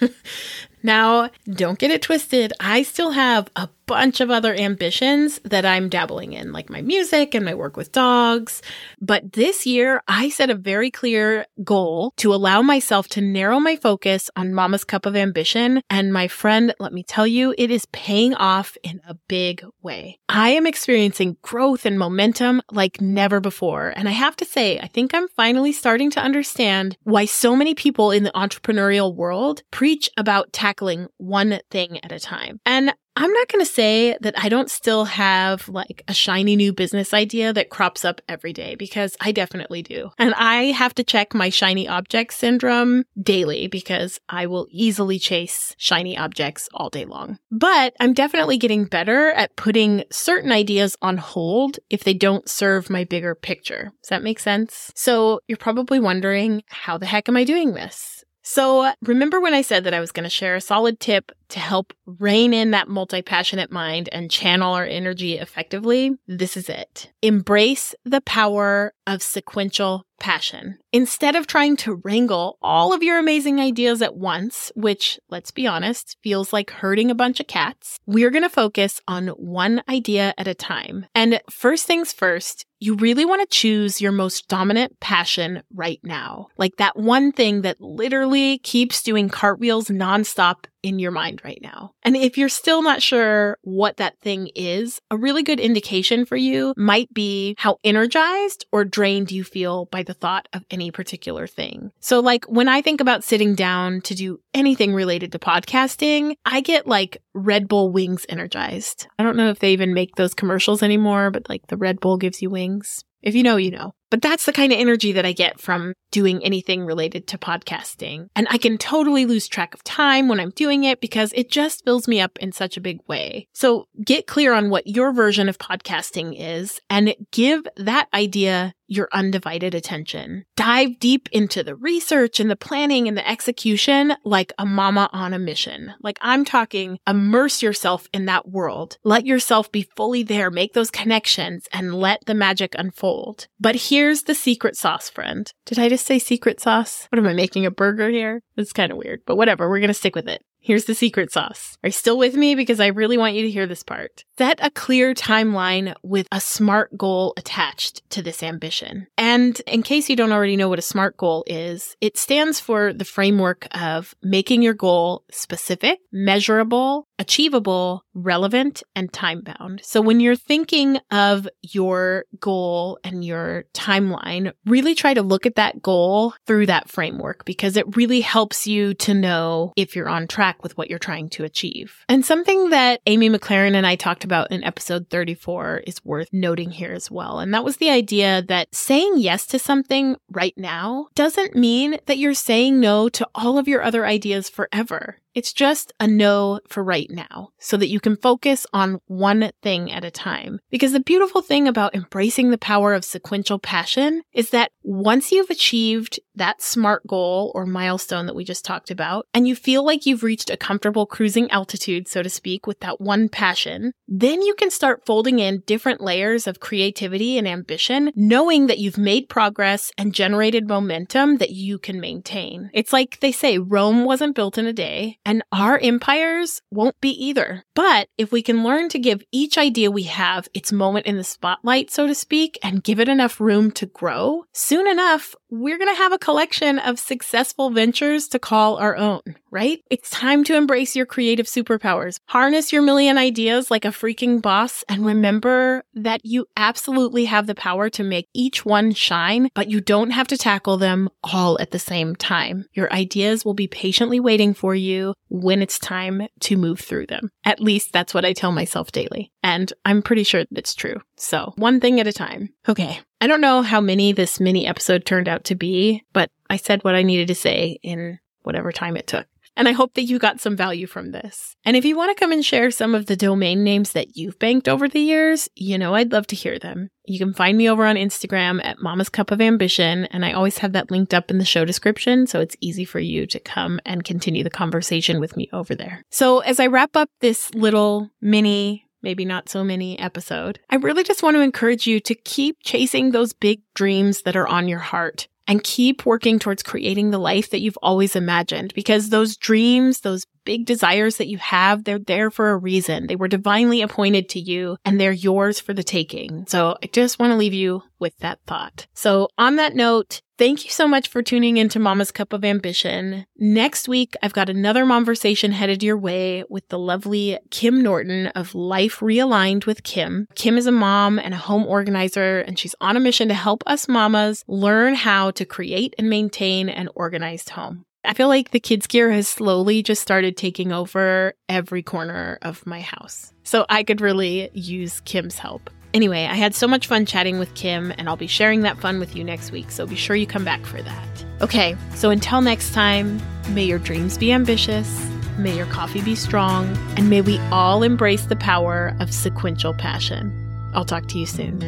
now, 0.84 1.30
don't 1.46 1.78
get 1.78 1.90
it 1.90 2.02
twisted. 2.02 2.52
I 2.60 2.82
still 2.82 3.12
have 3.12 3.48
a 3.56 3.68
bunch 3.86 4.20
of 4.20 4.30
other 4.30 4.54
ambitions 4.54 5.40
that 5.44 5.64
I'm 5.64 5.88
dabbling 5.88 6.32
in, 6.32 6.52
like 6.52 6.70
my 6.70 6.82
music 6.82 7.34
and 7.34 7.44
my 7.44 7.54
work 7.54 7.76
with 7.76 7.92
dogs. 7.92 8.62
But 9.00 9.32
this 9.32 9.66
year, 9.66 10.02
I 10.08 10.28
set 10.28 10.50
a 10.50 10.54
very 10.54 10.90
clear 10.90 11.46
goal 11.62 12.12
to 12.16 12.34
allow 12.34 12.62
myself 12.62 13.08
to 13.08 13.20
narrow 13.20 13.60
my 13.60 13.76
focus 13.76 14.30
on 14.36 14.54
Mama's 14.54 14.84
Cup 14.84 15.06
of 15.06 15.16
Ambition. 15.16 15.82
And 15.90 16.12
my 16.12 16.28
friend, 16.28 16.74
let 16.78 16.92
me 16.92 17.02
tell 17.02 17.26
you, 17.26 17.54
it 17.58 17.70
is 17.70 17.86
paying 17.86 18.34
off 18.34 18.76
in 18.82 19.00
a 19.06 19.14
big 19.28 19.64
way. 19.82 20.18
I 20.28 20.50
am 20.50 20.66
experiencing 20.66 21.36
growth 21.42 21.86
and 21.86 21.98
momentum 21.98 22.62
like 22.70 23.00
never 23.00 23.40
before. 23.40 23.92
And 23.96 24.08
I 24.08 24.12
have 24.12 24.36
to 24.36 24.44
say, 24.44 24.78
I 24.78 24.86
think 24.86 25.14
I'm 25.14 25.28
finally 25.28 25.72
starting 25.72 26.10
to 26.12 26.20
understand 26.20 26.96
why 27.02 27.24
so 27.26 27.54
many 27.54 27.74
people 27.74 28.10
in 28.10 28.24
the 28.24 28.32
entrepreneurial 28.32 29.14
world 29.14 29.62
preach 29.70 30.10
about 30.16 30.52
tackling 30.74 31.08
one 31.18 31.60
thing 31.70 31.98
at 32.04 32.12
a 32.12 32.20
time. 32.20 32.60
And 32.66 32.92
I'm 33.16 33.32
not 33.32 33.46
going 33.46 33.64
to 33.64 33.70
say 33.70 34.16
that 34.22 34.34
I 34.36 34.48
don't 34.48 34.68
still 34.68 35.04
have 35.04 35.68
like 35.68 36.02
a 36.08 36.14
shiny 36.14 36.56
new 36.56 36.72
business 36.72 37.14
idea 37.14 37.52
that 37.52 37.70
crops 37.70 38.04
up 38.04 38.20
every 38.28 38.52
day 38.52 38.74
because 38.74 39.16
I 39.20 39.30
definitely 39.30 39.82
do. 39.82 40.10
And 40.18 40.34
I 40.34 40.72
have 40.72 40.96
to 40.96 41.04
check 41.04 41.32
my 41.32 41.48
shiny 41.48 41.86
object 41.86 42.34
syndrome 42.34 43.04
daily 43.20 43.68
because 43.68 44.18
I 44.28 44.46
will 44.46 44.66
easily 44.68 45.20
chase 45.20 45.76
shiny 45.78 46.18
objects 46.18 46.68
all 46.74 46.90
day 46.90 47.04
long. 47.04 47.38
But 47.52 47.94
I'm 48.00 48.14
definitely 48.14 48.56
getting 48.56 48.84
better 48.84 49.30
at 49.30 49.54
putting 49.54 50.02
certain 50.10 50.50
ideas 50.50 50.96
on 51.00 51.16
hold 51.16 51.78
if 51.90 52.02
they 52.02 52.14
don't 52.14 52.48
serve 52.48 52.90
my 52.90 53.04
bigger 53.04 53.36
picture. 53.36 53.92
Does 54.02 54.08
that 54.08 54.24
make 54.24 54.40
sense? 54.40 54.90
So 54.96 55.38
you're 55.46 55.56
probably 55.56 56.00
wondering, 56.00 56.64
how 56.66 56.98
the 56.98 57.06
heck 57.06 57.28
am 57.28 57.36
I 57.36 57.44
doing 57.44 57.74
this? 57.74 58.13
So 58.44 58.92
remember 59.02 59.40
when 59.40 59.54
I 59.54 59.62
said 59.62 59.84
that 59.84 59.94
I 59.94 60.00
was 60.00 60.12
going 60.12 60.24
to 60.24 60.30
share 60.30 60.54
a 60.54 60.60
solid 60.60 61.00
tip 61.00 61.32
to 61.50 61.58
help 61.58 61.92
rein 62.06 62.52
in 62.52 62.70
that 62.72 62.88
multi 62.88 63.22
passionate 63.22 63.70
mind 63.70 64.08
and 64.12 64.30
channel 64.30 64.74
our 64.74 64.84
energy 64.84 65.38
effectively? 65.38 66.12
This 66.26 66.56
is 66.56 66.68
it. 66.68 67.12
Embrace 67.22 67.94
the 68.04 68.20
power 68.20 68.92
of 69.06 69.22
sequential 69.22 70.04
passion. 70.18 70.78
Instead 70.92 71.36
of 71.36 71.46
trying 71.46 71.76
to 71.76 72.00
wrangle 72.04 72.58
all 72.62 72.92
of 72.92 73.02
your 73.02 73.18
amazing 73.18 73.60
ideas 73.60 74.00
at 74.00 74.16
once, 74.16 74.70
which, 74.74 75.18
let's 75.28 75.50
be 75.50 75.66
honest, 75.66 76.16
feels 76.22 76.52
like 76.52 76.70
herding 76.70 77.10
a 77.10 77.14
bunch 77.14 77.40
of 77.40 77.46
cats, 77.46 77.98
we're 78.06 78.30
going 78.30 78.42
to 78.42 78.48
focus 78.48 79.00
on 79.08 79.28
one 79.28 79.82
idea 79.88 80.32
at 80.38 80.48
a 80.48 80.54
time. 80.54 81.06
And 81.14 81.40
first 81.50 81.86
things 81.86 82.12
first, 82.12 82.64
you 82.80 82.94
really 82.96 83.24
want 83.24 83.40
to 83.42 83.56
choose 83.56 84.00
your 84.00 84.12
most 84.12 84.48
dominant 84.48 84.98
passion 85.00 85.62
right 85.74 86.00
now. 86.02 86.48
Like 86.58 86.76
that 86.76 86.96
one 86.96 87.32
thing 87.32 87.62
that 87.62 87.80
literally 87.80 88.58
keeps 88.58 89.02
doing 89.02 89.28
cartwheels 89.28 89.88
nonstop 89.88 90.66
in 90.84 90.98
your 90.98 91.10
mind 91.10 91.40
right 91.42 91.58
now. 91.62 91.92
And 92.02 92.14
if 92.14 92.36
you're 92.36 92.50
still 92.50 92.82
not 92.82 93.00
sure 93.00 93.56
what 93.62 93.96
that 93.96 94.20
thing 94.20 94.50
is, 94.54 95.00
a 95.10 95.16
really 95.16 95.42
good 95.42 95.58
indication 95.58 96.26
for 96.26 96.36
you 96.36 96.74
might 96.76 97.12
be 97.12 97.54
how 97.56 97.78
energized 97.82 98.66
or 98.70 98.84
drained 98.84 99.32
you 99.32 99.44
feel 99.44 99.86
by 99.86 100.02
the 100.02 100.12
thought 100.12 100.46
of 100.52 100.62
any 100.70 100.90
particular 100.90 101.46
thing. 101.46 101.90
So 102.00 102.20
like 102.20 102.44
when 102.44 102.68
I 102.68 102.82
think 102.82 103.00
about 103.00 103.24
sitting 103.24 103.54
down 103.54 104.02
to 104.02 104.14
do 104.14 104.40
anything 104.52 104.92
related 104.92 105.32
to 105.32 105.38
podcasting, 105.38 106.34
I 106.44 106.60
get 106.60 106.86
like 106.86 107.16
Red 107.32 107.66
Bull 107.66 107.90
wings 107.90 108.26
energized. 108.28 109.08
I 109.18 109.22
don't 109.22 109.38
know 109.38 109.48
if 109.48 109.60
they 109.60 109.72
even 109.72 109.94
make 109.94 110.16
those 110.16 110.34
commercials 110.34 110.82
anymore, 110.82 111.30
but 111.30 111.48
like 111.48 111.66
the 111.68 111.78
Red 111.78 111.98
Bull 111.98 112.18
gives 112.18 112.42
you 112.42 112.50
wings. 112.50 113.04
If 113.22 113.34
you 113.34 113.42
know, 113.42 113.56
you 113.56 113.70
know. 113.70 113.94
But 114.10 114.22
that's 114.22 114.46
the 114.46 114.52
kind 114.52 114.72
of 114.72 114.78
energy 114.78 115.12
that 115.12 115.26
I 115.26 115.32
get 115.32 115.60
from 115.60 115.94
doing 116.10 116.44
anything 116.44 116.84
related 116.84 117.26
to 117.26 117.38
podcasting. 117.38 118.28
And 118.36 118.46
I 118.50 118.58
can 118.58 118.78
totally 118.78 119.26
lose 119.26 119.48
track 119.48 119.74
of 119.74 119.82
time 119.82 120.28
when 120.28 120.38
I'm 120.38 120.50
doing 120.50 120.84
it 120.84 121.00
because 121.00 121.32
it 121.34 121.50
just 121.50 121.84
fills 121.84 122.06
me 122.06 122.20
up 122.20 122.38
in 122.38 122.52
such 122.52 122.76
a 122.76 122.80
big 122.80 123.00
way. 123.08 123.48
So 123.52 123.88
get 124.04 124.28
clear 124.28 124.52
on 124.54 124.70
what 124.70 124.86
your 124.86 125.12
version 125.12 125.48
of 125.48 125.58
podcasting 125.58 126.36
is 126.38 126.80
and 126.88 127.16
give 127.32 127.66
that 127.76 128.08
idea 128.14 128.74
your 128.86 129.08
undivided 129.12 129.74
attention. 129.74 130.44
Dive 130.56 130.98
deep 130.98 131.28
into 131.32 131.62
the 131.62 131.74
research 131.74 132.40
and 132.40 132.50
the 132.50 132.56
planning 132.56 133.08
and 133.08 133.16
the 133.16 133.28
execution 133.28 134.14
like 134.24 134.52
a 134.58 134.66
mama 134.66 135.08
on 135.12 135.32
a 135.32 135.38
mission. 135.38 135.94
Like 136.00 136.18
I'm 136.20 136.44
talking, 136.44 136.98
immerse 137.06 137.62
yourself 137.62 138.08
in 138.12 138.26
that 138.26 138.48
world. 138.48 138.98
Let 139.02 139.26
yourself 139.26 139.72
be 139.72 139.88
fully 139.96 140.22
there, 140.22 140.50
make 140.50 140.74
those 140.74 140.90
connections 140.90 141.66
and 141.72 141.94
let 141.94 142.24
the 142.26 142.34
magic 142.34 142.74
unfold. 142.78 143.48
But 143.58 143.74
here's 143.94 144.22
the 144.22 144.34
secret 144.34 144.76
sauce, 144.76 145.08
friend. 145.08 145.52
Did 145.66 145.78
I 145.78 145.88
just 145.88 146.04
say 146.04 146.18
secret 146.18 146.60
sauce? 146.60 147.06
What 147.10 147.18
am 147.20 147.28
I 147.28 147.32
making 147.32 147.64
a 147.64 147.70
burger 147.70 148.08
here? 148.08 148.42
It's 148.56 148.72
kind 148.72 148.90
of 148.90 148.98
weird, 148.98 149.20
but 149.24 149.36
whatever. 149.36 149.70
We're 149.70 149.78
going 149.78 149.86
to 149.86 149.94
stick 149.94 150.16
with 150.16 150.28
it. 150.28 150.42
Here's 150.58 150.86
the 150.86 150.94
secret 150.94 151.30
sauce. 151.30 151.76
Are 151.84 151.88
you 151.88 151.92
still 151.92 152.18
with 152.18 152.34
me? 152.34 152.54
Because 152.54 152.80
I 152.80 152.86
really 152.86 153.18
want 153.18 153.34
you 153.34 153.42
to 153.42 153.50
hear 153.50 153.66
this 153.66 153.84
part. 153.84 154.24
Set 154.38 154.58
a 154.60 154.70
clear 154.70 155.14
timeline 155.14 155.94
with 156.02 156.26
a 156.32 156.40
SMART 156.40 156.96
goal 156.96 157.34
attached 157.36 158.02
to 158.10 158.22
this 158.22 158.42
ambition. 158.42 159.06
And 159.16 159.60
in 159.66 159.82
case 159.82 160.08
you 160.08 160.16
don't 160.16 160.32
already 160.32 160.56
know 160.56 160.70
what 160.70 160.78
a 160.78 160.82
SMART 160.82 161.16
goal 161.18 161.44
is, 161.46 161.96
it 162.00 162.16
stands 162.16 162.58
for 162.60 162.94
the 162.94 163.04
framework 163.04 163.68
of 163.72 164.14
making 164.22 164.62
your 164.62 164.74
goal 164.74 165.22
specific, 165.30 166.00
measurable, 166.10 167.06
achievable, 167.18 168.04
relevant, 168.14 168.82
and 168.94 169.12
time 169.12 169.42
bound. 169.42 169.80
So 169.82 170.00
when 170.00 170.20
you're 170.20 170.36
thinking 170.36 170.98
of 171.10 171.48
your 171.62 172.24
goal 172.40 172.98
and 173.04 173.24
your 173.24 173.64
timeline, 173.74 174.52
really 174.66 174.94
try 174.94 175.14
to 175.14 175.22
look 175.22 175.46
at 175.46 175.56
that 175.56 175.82
goal 175.82 176.34
through 176.46 176.66
that 176.66 176.88
framework 176.88 177.44
because 177.44 177.76
it 177.76 177.96
really 177.96 178.20
helps 178.20 178.66
you 178.66 178.94
to 178.94 179.14
know 179.14 179.72
if 179.76 179.94
you're 179.94 180.08
on 180.08 180.26
track 180.26 180.62
with 180.62 180.76
what 180.76 180.90
you're 180.90 180.98
trying 180.98 181.28
to 181.30 181.44
achieve. 181.44 182.04
And 182.08 182.24
something 182.24 182.70
that 182.70 183.00
Amy 183.06 183.30
McLaren 183.30 183.74
and 183.74 183.86
I 183.86 183.96
talked 183.96 184.24
about 184.24 184.50
in 184.50 184.64
episode 184.64 185.08
34 185.10 185.82
is 185.86 186.04
worth 186.04 186.28
noting 186.32 186.70
here 186.70 186.92
as 186.92 187.10
well. 187.10 187.38
And 187.38 187.54
that 187.54 187.64
was 187.64 187.76
the 187.76 187.90
idea 187.90 188.42
that 188.42 188.74
saying 188.74 189.14
yes 189.16 189.46
to 189.46 189.58
something 189.58 190.16
right 190.30 190.54
now 190.56 191.08
doesn't 191.14 191.54
mean 191.54 191.98
that 192.06 192.18
you're 192.18 192.34
saying 192.34 192.80
no 192.80 193.08
to 193.10 193.28
all 193.34 193.58
of 193.58 193.68
your 193.68 193.82
other 193.82 194.04
ideas 194.04 194.48
forever. 194.48 195.18
It's 195.34 195.52
just 195.52 195.92
a 195.98 196.06
no 196.06 196.60
for 196.68 196.82
right 196.84 197.08
now 197.10 197.48
so 197.58 197.76
that 197.76 197.88
you 197.88 198.00
can 198.00 198.16
focus 198.16 198.66
on 198.72 199.00
one 199.06 199.50
thing 199.62 199.90
at 199.90 200.04
a 200.04 200.10
time. 200.10 200.60
Because 200.70 200.92
the 200.92 201.00
beautiful 201.00 201.42
thing 201.42 201.66
about 201.66 201.94
embracing 201.94 202.50
the 202.50 202.58
power 202.58 202.94
of 202.94 203.04
sequential 203.04 203.58
passion 203.58 204.22
is 204.32 204.50
that 204.50 204.70
once 204.82 205.32
you've 205.32 205.50
achieved 205.50 206.20
that 206.36 206.60
SMART 206.60 207.06
goal 207.06 207.52
or 207.54 207.66
milestone 207.66 208.26
that 208.26 208.34
we 208.34 208.44
just 208.44 208.64
talked 208.64 208.90
about, 208.90 209.26
and 209.32 209.48
you 209.48 209.56
feel 209.56 209.84
like 209.84 210.06
you've 210.06 210.22
reached 210.22 210.50
a 210.50 210.56
comfortable 210.56 211.06
cruising 211.06 211.50
altitude, 211.50 212.08
so 212.08 212.22
to 212.22 212.28
speak, 212.28 212.66
with 212.66 212.80
that 212.80 213.00
one 213.00 213.28
passion, 213.28 213.92
then 214.06 214.42
you 214.42 214.54
can 214.54 214.70
start 214.70 215.06
folding 215.06 215.38
in 215.38 215.62
different 215.66 216.00
layers 216.00 216.46
of 216.46 216.60
creativity 216.60 217.38
and 217.38 217.48
ambition, 217.48 218.10
knowing 218.14 218.66
that 218.66 218.78
you've 218.78 218.98
made 218.98 219.28
progress 219.28 219.90
and 219.96 220.14
generated 220.14 220.68
momentum 220.68 221.38
that 221.38 221.50
you 221.50 221.78
can 221.78 222.00
maintain. 222.00 222.70
It's 222.74 222.92
like 222.92 223.20
they 223.20 223.32
say 223.32 223.58
Rome 223.58 224.04
wasn't 224.04 224.36
built 224.36 224.58
in 224.58 224.66
a 224.66 224.72
day, 224.72 225.18
and 225.24 225.42
our 225.52 225.78
empires 225.78 226.60
won't 226.70 227.00
be 227.00 227.10
either. 227.10 227.64
But 227.74 228.08
if 228.18 228.32
we 228.32 228.42
can 228.42 228.64
learn 228.64 228.88
to 228.90 228.98
give 228.98 229.22
each 229.32 229.56
idea 229.58 229.90
we 229.90 230.04
have 230.04 230.48
its 230.54 230.72
moment 230.72 231.06
in 231.06 231.16
the 231.16 231.24
spotlight, 231.24 231.90
so 231.90 232.06
to 232.06 232.14
speak, 232.14 232.58
and 232.62 232.82
give 232.82 233.00
it 233.00 233.08
enough 233.08 233.40
room 233.40 233.70
to 233.72 233.86
grow, 233.86 234.44
soon 234.52 234.86
enough, 234.86 235.34
we're 235.50 235.78
going 235.78 235.94
to 235.94 236.02
have 236.02 236.12
a 236.12 236.18
collection 236.18 236.78
of 236.78 236.98
successful 236.98 237.70
ventures 237.70 238.28
to 238.28 238.38
call 238.38 238.76
our 238.76 238.96
own, 238.96 239.20
right? 239.50 239.80
It's 239.90 240.10
time 240.10 240.44
to 240.44 240.56
embrace 240.56 240.96
your 240.96 241.06
creative 241.06 241.46
superpowers. 241.46 242.18
Harness 242.28 242.72
your 242.72 242.82
million 242.82 243.18
ideas 243.18 243.70
like 243.70 243.84
a 243.84 243.88
freaking 243.88 244.42
boss 244.42 244.84
and 244.88 245.06
remember 245.06 245.84
that 245.94 246.20
you 246.24 246.46
absolutely 246.56 247.26
have 247.26 247.46
the 247.46 247.54
power 247.54 247.88
to 247.90 248.02
make 248.02 248.28
each 248.34 248.64
one 248.64 248.92
shine, 248.92 249.48
but 249.54 249.70
you 249.70 249.80
don't 249.80 250.10
have 250.10 250.28
to 250.28 250.36
tackle 250.36 250.76
them 250.76 251.08
all 251.22 251.58
at 251.60 251.70
the 251.70 251.78
same 251.78 252.16
time. 252.16 252.66
Your 252.72 252.92
ideas 252.92 253.44
will 253.44 253.54
be 253.54 253.68
patiently 253.68 254.20
waiting 254.20 254.54
for 254.54 254.74
you 254.74 255.13
when 255.28 255.62
it's 255.62 255.78
time 255.78 256.26
to 256.40 256.56
move 256.56 256.80
through 256.80 257.06
them. 257.06 257.30
At 257.44 257.60
least 257.60 257.92
that's 257.92 258.14
what 258.14 258.24
I 258.24 258.32
tell 258.32 258.52
myself 258.52 258.92
daily. 258.92 259.32
And 259.42 259.72
I'm 259.84 260.02
pretty 260.02 260.22
sure 260.22 260.44
it's 260.52 260.74
true. 260.74 261.00
So 261.16 261.52
one 261.56 261.80
thing 261.80 262.00
at 262.00 262.06
a 262.06 262.12
time. 262.12 262.50
Okay. 262.68 263.00
I 263.20 263.26
don't 263.26 263.40
know 263.40 263.62
how 263.62 263.80
many 263.80 264.12
this 264.12 264.40
mini 264.40 264.66
episode 264.66 265.06
turned 265.06 265.28
out 265.28 265.44
to 265.44 265.54
be, 265.54 266.02
but 266.12 266.30
I 266.50 266.56
said 266.56 266.84
what 266.84 266.94
I 266.94 267.02
needed 267.02 267.28
to 267.28 267.34
say 267.34 267.78
in 267.82 268.18
whatever 268.42 268.70
time 268.72 268.96
it 268.96 269.06
took. 269.06 269.26
And 269.56 269.68
I 269.68 269.72
hope 269.72 269.94
that 269.94 270.02
you 270.02 270.18
got 270.18 270.40
some 270.40 270.56
value 270.56 270.86
from 270.86 271.12
this. 271.12 271.56
And 271.64 271.76
if 271.76 271.84
you 271.84 271.96
want 271.96 272.16
to 272.16 272.20
come 272.20 272.32
and 272.32 272.44
share 272.44 272.70
some 272.70 272.94
of 272.94 273.06
the 273.06 273.16
domain 273.16 273.64
names 273.64 273.92
that 273.92 274.16
you've 274.16 274.38
banked 274.38 274.68
over 274.68 274.88
the 274.88 275.00
years, 275.00 275.48
you 275.54 275.78
know, 275.78 275.94
I'd 275.94 276.12
love 276.12 276.26
to 276.28 276.36
hear 276.36 276.58
them. 276.58 276.90
You 277.06 277.18
can 277.18 277.34
find 277.34 277.56
me 277.56 277.68
over 277.68 277.84
on 277.84 277.96
Instagram 277.96 278.64
at 278.64 278.80
Mama's 278.80 279.08
Cup 279.08 279.30
of 279.30 279.40
Ambition, 279.40 280.06
and 280.06 280.24
I 280.24 280.32
always 280.32 280.58
have 280.58 280.72
that 280.72 280.90
linked 280.90 281.12
up 281.12 281.30
in 281.30 281.38
the 281.38 281.44
show 281.44 281.64
description, 281.64 282.26
so 282.26 282.40
it's 282.40 282.56
easy 282.60 282.84
for 282.84 282.98
you 282.98 283.26
to 283.26 283.38
come 283.38 283.78
and 283.84 284.04
continue 284.04 284.42
the 284.42 284.50
conversation 284.50 285.20
with 285.20 285.36
me 285.36 285.48
over 285.52 285.74
there. 285.74 286.02
So 286.10 286.40
as 286.40 286.58
I 286.58 286.66
wrap 286.66 286.96
up 286.96 287.10
this 287.20 287.54
little 287.54 288.10
mini 288.20 288.84
maybe 289.04 289.26
not 289.26 289.50
so 289.50 289.62
many 289.62 289.98
episode, 289.98 290.58
I 290.70 290.76
really 290.76 291.04
just 291.04 291.22
want 291.22 291.36
to 291.36 291.42
encourage 291.42 291.86
you 291.86 292.00
to 292.00 292.14
keep 292.14 292.56
chasing 292.62 293.10
those 293.10 293.34
big 293.34 293.60
dreams 293.74 294.22
that 294.22 294.34
are 294.34 294.48
on 294.48 294.66
your 294.66 294.78
heart 294.80 295.28
and 295.46 295.62
keep 295.62 296.06
working 296.06 296.38
towards 296.38 296.62
creating 296.62 297.10
the 297.10 297.18
life 297.18 297.50
that 297.50 297.60
you've 297.60 297.78
always 297.82 298.16
imagined 298.16 298.72
because 298.74 299.08
those 299.10 299.36
dreams, 299.36 300.00
those 300.00 300.24
big 300.44 300.66
desires 300.66 301.16
that 301.16 301.28
you 301.28 301.38
have, 301.38 301.84
they're 301.84 301.98
there 301.98 302.30
for 302.30 302.50
a 302.50 302.56
reason. 302.56 303.06
They 303.06 303.16
were 303.16 303.28
divinely 303.28 303.82
appointed 303.82 304.28
to 304.30 304.40
you 304.40 304.76
and 304.84 305.00
they're 305.00 305.12
yours 305.12 305.60
for 305.60 305.74
the 305.74 305.82
taking. 305.82 306.46
So 306.48 306.76
I 306.82 306.86
just 306.86 307.18
want 307.18 307.32
to 307.32 307.36
leave 307.36 307.54
you 307.54 307.82
with 307.98 308.16
that 308.18 308.40
thought. 308.46 308.86
So 308.94 309.28
on 309.38 309.56
that 309.56 309.74
note, 309.74 310.20
Thank 310.36 310.64
you 310.64 310.70
so 310.72 310.88
much 310.88 311.06
for 311.06 311.22
tuning 311.22 311.58
into 311.58 311.78
Mama's 311.78 312.10
Cup 312.10 312.32
of 312.32 312.44
Ambition. 312.44 313.24
Next 313.36 313.86
week, 313.86 314.16
I've 314.20 314.32
got 314.32 314.48
another 314.48 314.84
conversation 314.84 315.52
headed 315.52 315.80
your 315.80 315.96
way 315.96 316.42
with 316.50 316.68
the 316.70 316.78
lovely 316.78 317.38
Kim 317.52 317.84
Norton 317.84 318.26
of 318.28 318.52
Life 318.52 318.98
Realigned 318.98 319.64
with 319.64 319.84
Kim. 319.84 320.26
Kim 320.34 320.58
is 320.58 320.66
a 320.66 320.72
mom 320.72 321.20
and 321.20 321.34
a 321.34 321.36
home 321.36 321.64
organizer, 321.66 322.40
and 322.40 322.58
she's 322.58 322.74
on 322.80 322.96
a 322.96 323.00
mission 323.00 323.28
to 323.28 323.34
help 323.34 323.62
us 323.64 323.86
mamas 323.86 324.42
learn 324.48 324.96
how 324.96 325.30
to 325.30 325.44
create 325.44 325.94
and 325.98 326.10
maintain 326.10 326.68
an 326.68 326.88
organized 326.96 327.50
home. 327.50 327.84
I 328.04 328.12
feel 328.12 328.28
like 328.28 328.50
the 328.50 328.60
kids 328.60 328.86
gear 328.86 329.10
has 329.10 329.26
slowly 329.26 329.82
just 329.82 330.02
started 330.02 330.36
taking 330.36 330.72
over 330.72 331.34
every 331.48 331.82
corner 331.82 332.38
of 332.42 332.66
my 332.66 332.80
house. 332.80 333.32
So 333.44 333.64
I 333.68 333.82
could 333.82 334.00
really 334.00 334.50
use 334.52 335.00
Kim's 335.00 335.38
help. 335.38 335.70
Anyway, 335.94 336.24
I 336.24 336.34
had 336.34 336.54
so 336.54 336.66
much 336.66 336.88
fun 336.88 337.06
chatting 337.06 337.38
with 337.38 337.54
Kim, 337.54 337.92
and 337.96 338.08
I'll 338.08 338.16
be 338.16 338.26
sharing 338.26 338.62
that 338.62 338.78
fun 338.78 338.98
with 338.98 339.14
you 339.14 339.22
next 339.22 339.52
week, 339.52 339.70
so 339.70 339.86
be 339.86 339.94
sure 339.94 340.16
you 340.16 340.26
come 340.26 340.44
back 340.44 340.66
for 340.66 340.82
that. 340.82 341.24
Okay, 341.40 341.76
so 341.94 342.10
until 342.10 342.40
next 342.40 342.74
time, 342.74 343.22
may 343.50 343.64
your 343.64 343.78
dreams 343.78 344.18
be 344.18 344.32
ambitious, 344.32 345.08
may 345.38 345.56
your 345.56 345.66
coffee 345.66 346.02
be 346.02 346.16
strong, 346.16 346.76
and 346.96 347.08
may 347.08 347.20
we 347.20 347.38
all 347.52 347.84
embrace 347.84 348.26
the 348.26 348.36
power 348.36 348.96
of 348.98 349.14
sequential 349.14 349.72
passion. 349.72 350.32
I'll 350.74 350.84
talk 350.84 351.06
to 351.08 351.18
you 351.18 351.26
soon. 351.26 351.60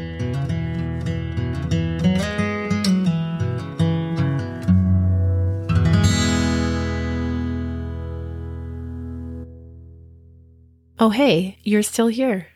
Oh, 10.98 11.10
hey, 11.10 11.58
you're 11.62 11.82
still 11.82 12.08
here. 12.08 12.48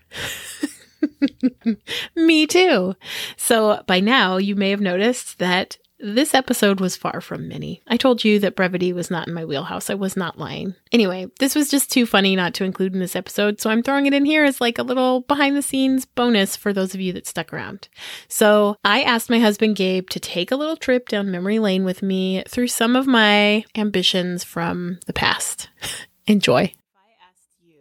Me 2.16 2.46
too. 2.46 2.94
So 3.36 3.82
by 3.86 4.00
now, 4.00 4.38
you 4.38 4.56
may 4.56 4.70
have 4.70 4.80
noticed 4.80 5.38
that 5.38 5.76
this 6.02 6.32
episode 6.32 6.80
was 6.80 6.96
far 6.96 7.20
from 7.20 7.48
mini. 7.48 7.82
I 7.86 7.96
told 7.96 8.24
you 8.24 8.38
that 8.38 8.56
brevity 8.56 8.92
was 8.92 9.10
not 9.10 9.28
in 9.28 9.34
my 9.34 9.44
wheelhouse. 9.44 9.90
I 9.90 9.94
was 9.94 10.16
not 10.16 10.38
lying. 10.38 10.74
Anyway, 10.92 11.26
this 11.38 11.54
was 11.54 11.70
just 11.70 11.92
too 11.92 12.06
funny 12.06 12.34
not 12.34 12.54
to 12.54 12.64
include 12.64 12.94
in 12.94 13.00
this 13.00 13.16
episode, 13.16 13.60
so 13.60 13.68
I'm 13.68 13.82
throwing 13.82 14.06
it 14.06 14.14
in 14.14 14.24
here 14.24 14.44
as 14.44 14.60
like 14.60 14.78
a 14.78 14.82
little 14.82 15.20
behind 15.20 15.56
the 15.56 15.62
scenes 15.62 16.06
bonus 16.06 16.56
for 16.56 16.72
those 16.72 16.94
of 16.94 17.00
you 17.00 17.12
that 17.12 17.26
stuck 17.26 17.52
around. 17.52 17.88
So 18.28 18.76
I 18.82 19.02
asked 19.02 19.28
my 19.28 19.40
husband 19.40 19.76
Gabe 19.76 20.08
to 20.10 20.20
take 20.20 20.50
a 20.50 20.56
little 20.56 20.76
trip 20.76 21.08
down 21.08 21.30
memory 21.30 21.58
lane 21.58 21.84
with 21.84 22.02
me 22.02 22.42
through 22.48 22.68
some 22.68 22.96
of 22.96 23.06
my 23.06 23.64
ambitions 23.74 24.42
from 24.42 24.98
the 25.06 25.12
past. 25.12 25.68
Enjoy. 26.26 26.62
If 26.62 26.76
I 26.96 27.28
asked 27.28 27.50
you 27.62 27.80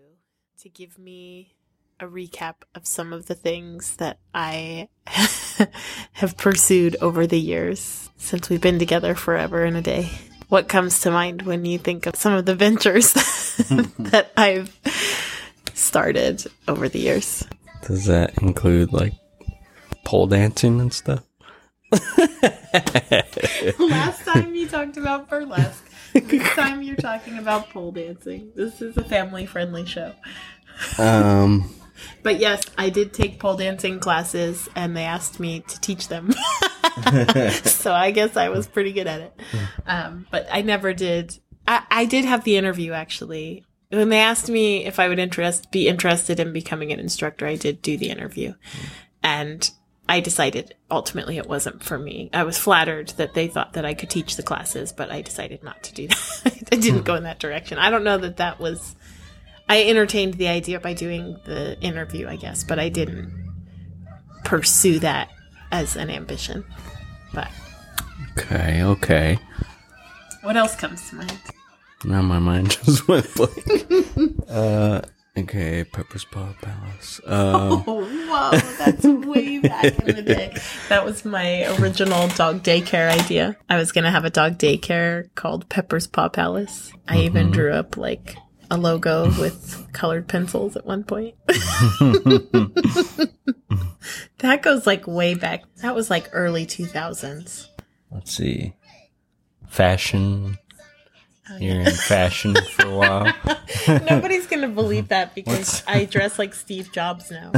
to 0.70 0.82
give 0.82 1.00
me 1.00 1.56
a 2.00 2.06
recap 2.06 2.56
of 2.76 2.88
some 2.88 3.12
of 3.12 3.26
the 3.26 3.36
things 3.36 3.96
that 3.98 4.20
I 4.34 4.90
have 6.14 6.38
pursued 6.38 6.96
over 7.02 7.28
the 7.28 7.40
years 7.40 8.10
since 8.18 8.50
we've 8.50 8.62
been 8.62 8.80
together 8.80 9.16
forever 9.16 9.64
and 9.64 9.76
a 9.78 9.82
day. 9.82 10.10
What 10.48 10.68
comes 10.68 11.02
to 11.02 11.12
mind 11.12 11.44
when 11.44 11.66
you 11.66 11.78
think 11.78 12.06
of 12.06 12.16
some 12.16 12.34
of 12.34 12.46
the 12.46 12.56
ventures 12.56 13.14
that 14.00 14.32
I've 14.38 14.78
started 15.74 16.46
over 16.68 16.90
the 16.90 17.00
years? 17.00 17.46
Does 17.84 18.06
that 18.06 18.42
include 18.42 18.94
like 18.94 19.14
pole 20.06 20.28
dancing 20.28 20.80
and 20.82 20.94
stuff? 20.94 21.24
Last 23.80 24.24
time 24.26 24.56
you 24.56 24.68
talked 24.68 24.98
about 24.98 25.30
burlesque. 25.30 25.86
This 26.14 26.50
time 26.54 26.82
you're 26.82 26.96
talking 26.96 27.38
about 27.38 27.70
pole 27.70 27.92
dancing. 27.92 28.52
This 28.56 28.82
is 28.82 28.98
a 28.98 29.04
family 29.04 29.46
friendly 29.46 29.86
show. 29.86 30.14
Um 30.98 31.76
but 32.24 32.40
yes, 32.40 32.62
I 32.78 32.90
did 32.90 33.14
take 33.14 33.40
pole 33.40 33.56
dancing 33.56 34.00
classes 34.00 34.70
and 34.76 34.96
they 34.96 35.04
asked 35.04 35.40
me 35.40 35.62
to 35.62 35.82
teach 35.82 36.08
them. 36.08 36.32
so 37.64 37.94
I 37.94 38.12
guess 38.12 38.36
I 38.36 38.50
was 38.50 38.68
pretty 38.68 38.92
good 38.92 39.08
at 39.08 39.22
it. 39.22 39.40
Um, 39.86 40.28
but 40.30 40.48
I 40.52 40.62
never 40.62 40.94
did. 40.94 41.38
I, 41.68 41.84
I 41.90 42.06
did 42.06 42.26
have 42.26 42.44
the 42.44 42.58
interview 42.58 42.92
actually. 42.92 43.66
When 43.90 44.10
they 44.10 44.20
asked 44.20 44.50
me 44.50 44.86
if 44.86 45.00
I 45.00 45.08
would 45.08 45.20
interest 45.20 45.72
be 45.72 45.88
interested 45.88 46.40
in 46.40 46.54
becoming 46.54 46.92
an 46.92 47.00
instructor, 47.00 47.48
I 47.48 47.56
did 47.56 47.82
do 47.82 47.98
the 47.98 48.10
interview. 48.10 48.54
And 49.24 49.70
I 50.08 50.20
decided 50.20 50.76
ultimately 50.90 51.38
it 51.38 51.48
wasn't 51.48 51.84
for 51.84 51.98
me. 51.98 52.30
I 52.34 52.44
was 52.44 52.58
flattered 52.58 53.10
that 53.18 53.36
they 53.36 53.48
thought 53.48 53.74
that 53.74 53.86
I 53.86 53.94
could 53.94 54.10
teach 54.10 54.36
the 54.36 54.44
classes, 54.44 54.92
but 54.92 55.12
I 55.12 55.22
decided 55.22 55.64
not 55.64 55.84
to 55.84 55.94
do 55.94 56.08
that. 56.08 56.68
I 56.72 56.76
didn't 56.76 57.06
go 57.06 57.16
in 57.16 57.24
that 57.24 57.40
direction. 57.40 57.78
I 57.78 57.90
don't 57.90 58.04
know 58.04 58.18
that 58.18 58.38
that 58.38 58.60
was. 58.60 58.96
I 59.70 59.84
entertained 59.84 60.34
the 60.34 60.48
idea 60.48 60.80
by 60.80 60.94
doing 60.94 61.38
the 61.46 61.80
interview, 61.80 62.28
I 62.28 62.36
guess, 62.36 62.64
but 62.64 62.80
I 62.80 62.90
didn't 62.90 63.32
pursue 64.44 65.00
that 65.00 65.30
as 65.72 65.96
an 65.96 66.10
ambition. 66.10 66.66
But 67.34 67.50
Okay, 68.38 68.82
okay. 68.84 69.40
what 70.42 70.58
else 70.58 70.76
comes 70.76 71.08
to 71.10 71.16
mind? 71.18 71.40
Now 72.04 72.22
my 72.22 72.40
mind 72.40 72.72
just 72.84 73.08
went 73.08 73.28
blank. 73.36 74.36
uh, 74.50 75.02
okay, 75.38 75.84
Pepper's 75.84 76.26
Paw 76.26 76.54
Palace. 76.62 77.20
Uh, 77.28 77.84
Oh, 77.88 78.04
whoa, 78.04 78.58
that's 78.78 79.04
way 79.04 79.60
back 79.60 80.00
in 80.00 80.16
the 80.16 80.22
day. 80.24 80.56
That 80.88 81.06
was 81.06 81.26
my 81.26 81.66
original 81.78 82.28
dog 82.30 82.64
daycare 82.64 83.12
idea. 83.12 83.58
I 83.70 83.78
was 83.78 83.92
going 83.92 84.06
to 84.06 84.12
have 84.12 84.26
a 84.26 84.30
dog 84.30 84.58
daycare 84.58 85.30
called 85.36 85.70
Pepper's 85.70 86.08
Paw 86.08 86.30
Palace. 86.30 86.92
I 87.08 87.20
even 87.20 87.52
drew 87.52 87.72
up 87.74 87.98
like 87.98 88.36
a 88.72 88.78
logo 88.78 89.26
with 89.40 89.88
colored 89.94 90.28
pencils 90.28 90.76
at 90.76 90.86
one 90.86 91.04
point. 91.04 91.36
that 94.40 94.62
goes 94.62 94.86
like 94.86 95.08
way 95.08 95.34
back. 95.34 95.64
That 95.78 95.96
was 95.96 96.10
like 96.10 96.30
early 96.32 96.66
2000s. 96.66 97.68
let's 98.12 98.32
see. 98.32 98.74
Fashion. 99.68 100.58
Oh, 101.52 101.58
You're 101.58 101.82
in 101.82 101.92
fashion 101.92 102.56
for 102.74 102.86
a 102.86 102.96
while. 102.96 103.34
Nobody's 103.88 104.46
going 104.46 104.62
to 104.62 104.68
believe 104.68 105.08
that 105.08 105.34
because 105.36 105.84
I 105.88 106.06
dress 106.06 106.38
like 106.38 106.54
Steve 106.54 106.92
Jobs 106.92 107.32
now. 107.32 107.52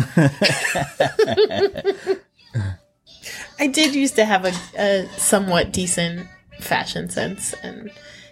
I 3.60 3.68
did 3.68 3.94
used 3.94 4.15
to 4.15 4.25
have 4.25 4.46
a, 4.46 4.53
a 4.77 5.08
somewhat 5.18 5.74
decent 5.74 6.27
fashion 6.62 7.10
sense, 7.10 7.53
and 7.63 7.91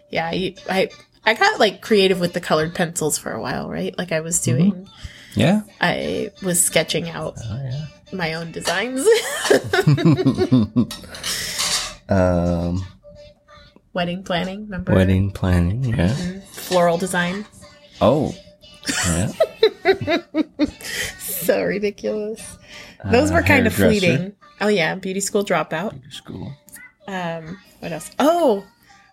yeah, 0.09 0.27
I, 0.27 0.55
I 0.69 0.89
I 1.25 1.33
got 1.33 1.59
like 1.59 1.81
creative 1.81 2.19
with 2.19 2.33
the 2.33 2.41
colored 2.41 2.73
pencils 2.75 3.17
for 3.17 3.31
a 3.31 3.41
while, 3.41 3.69
right? 3.69 3.95
Like 3.97 4.11
I 4.11 4.19
was 4.21 4.41
doing, 4.41 4.87
Yeah. 5.35 5.61
I 5.79 6.31
was 6.43 6.61
sketching 6.63 7.09
out 7.09 7.35
Oh, 7.43 7.61
yeah. 7.63 7.85
my 8.13 8.33
own 8.33 8.51
designs, 8.51 9.05
Um, 12.09 12.83
wedding 13.93 14.23
planning, 14.23 14.61
remember? 14.63 14.95
wedding 14.95 15.29
planning. 15.31 15.83
Yeah. 15.83 16.15
floral 16.51 16.97
design. 16.97 17.45
Oh. 18.01 18.33
Yeah. 19.05 19.31
So 21.19 21.63
ridiculous. 21.63 22.57
Those 23.05 23.31
were 23.31 23.41
kind 23.41 23.65
of 23.65 23.73
Uh, 23.73 23.87
fleeting. 23.87 24.33
Oh 24.61 24.67
yeah, 24.67 24.93
beauty 24.95 25.19
school 25.19 25.43
dropout. 25.43 25.91
Beauty 25.93 26.11
School. 26.11 26.53
Um, 27.07 27.57
what 27.79 27.91
else? 27.91 28.11
Oh, 28.19 28.65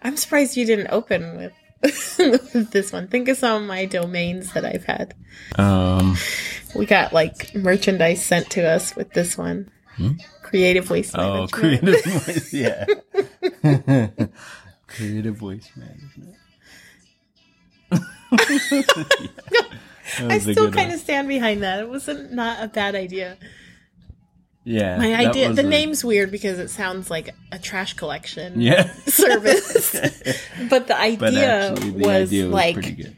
I'm 0.03 0.19
surprised 0.19 0.55
you 0.57 0.67
didn't 0.67 0.89
open 0.91 1.39
with 1.39 1.53
this 1.83 2.93
one. 2.93 3.09
Think 3.09 3.29
of 3.29 3.37
some 3.37 3.63
of 3.63 3.69
my 3.69 3.85
domains 3.85 4.53
that 4.55 4.65
I've 4.65 4.85
had. 4.85 5.15
Um. 5.57 6.17
We 6.75 6.85
got 6.87 7.13
like 7.13 7.55
merchandise 7.55 8.25
sent 8.25 8.51
to 8.51 8.67
us 8.69 8.95
with 8.97 9.11
this 9.13 9.39
one. 9.39 9.71
Creative 10.43 10.89
waste 10.91 11.15
Oh, 11.17 11.47
management. 11.49 11.53
creative 11.53 12.05
voice. 12.05 12.53
Yeah. 12.53 12.85
creative 14.87 15.37
voice 15.37 15.71
management. 15.77 16.35
I 20.19 20.39
still 20.39 20.71
kind 20.71 20.93
of 20.93 21.01
stand 21.01 21.29
behind 21.29 21.63
that. 21.63 21.81
It 21.81 21.89
wasn't 21.89 22.33
not 22.33 22.63
a 22.63 22.69
bad 22.69 22.95
idea. 22.95 23.37
Yeah. 24.69 24.99
My 24.99 25.15
idea, 25.15 25.53
the 25.53 25.65
a- 25.65 25.69
name's 25.69 26.05
weird 26.05 26.31
because 26.33 26.59
it 26.59 26.69
sounds 26.71 27.09
like 27.11 27.35
a 27.53 27.59
trash 27.59 27.95
collection 27.95 28.61
Yeah. 28.61 28.93
service. 29.07 29.93
but 30.69 30.89
the 30.89 30.95
But 30.95 31.01
idea 31.01 31.71
actually, 31.71 31.91
the 31.93 31.99
was 32.05 32.29
idea 32.29 32.45
was 32.47 32.53
like 32.53 32.75
pretty 32.75 32.93
good. 32.93 33.17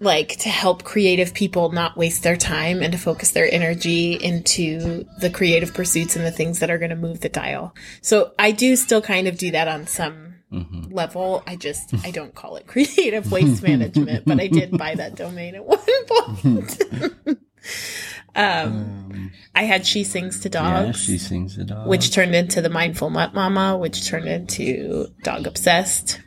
like 0.00 0.38
to 0.38 0.48
help 0.48 0.82
creative 0.82 1.34
people 1.34 1.70
not 1.70 1.96
waste 1.98 2.22
their 2.22 2.36
time 2.36 2.82
and 2.82 2.92
to 2.92 2.98
focus 2.98 3.32
their 3.32 3.48
energy 3.52 4.14
into 4.14 5.04
the 5.20 5.28
creative 5.30 5.74
pursuits 5.74 6.16
and 6.16 6.24
the 6.24 6.32
things 6.32 6.60
that 6.60 6.70
are 6.70 6.78
going 6.78 6.90
to 6.90 6.96
move 6.96 7.20
the 7.20 7.28
dial. 7.28 7.74
So 8.00 8.32
I 8.38 8.50
do 8.50 8.74
still 8.76 9.02
kind 9.02 9.28
of 9.28 9.36
do 9.38 9.50
that 9.52 9.68
on 9.68 9.86
some 9.86 10.30
Mm-hmm. 10.52 10.92
level. 10.94 11.42
I 11.48 11.56
just 11.56 11.92
I 12.06 12.12
don't 12.12 12.32
call 12.32 12.54
it 12.56 12.66
creative 12.68 13.32
waste 13.32 13.60
management, 13.64 14.24
but 14.24 14.38
I 14.38 14.46
did 14.46 14.70
buy 14.78 14.94
that 14.94 15.16
domain 15.16 15.56
at 15.56 15.64
one 15.64 15.80
point. 16.06 17.38
Um, 18.36 19.30
I 19.54 19.62
had 19.64 19.86
she 19.86 20.02
sings 20.04 20.40
to 20.40 20.48
Dogs. 20.48 20.86
Yeah, 20.86 20.92
she 21.14 21.18
sings 21.18 21.54
to 21.56 21.64
Dogs. 21.64 21.88
which 21.88 22.10
turned 22.12 22.34
into 22.34 22.60
the 22.60 22.68
mindful 22.70 23.10
mutt 23.10 23.34
mama 23.34 23.76
which 23.76 24.06
turned 24.06 24.26
into 24.28 25.06
dog 25.22 25.46
obsessed 25.46 26.20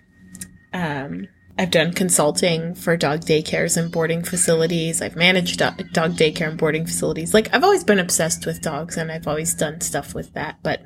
um, 0.74 1.28
i've 1.58 1.72
done 1.72 1.92
consulting 1.94 2.74
for 2.76 2.96
dog 2.96 3.22
daycares 3.22 3.76
and 3.78 3.92
boarding 3.92 4.24
facilities 4.24 5.02
i've 5.02 5.16
managed 5.16 5.60
do- 5.60 5.84
dog 5.92 6.14
daycare 6.14 6.48
and 6.50 6.58
boarding 6.58 6.86
facilities 6.86 7.34
like 7.34 7.54
i've 7.54 7.64
always 7.64 7.84
been 7.84 8.00
obsessed 8.00 8.46
with 8.46 8.62
dogs 8.62 8.96
and 8.98 9.12
i've 9.12 9.28
always 9.28 9.54
done 9.54 9.82
stuff 9.82 10.14
with 10.14 10.34
that 10.34 10.58
but 10.64 10.82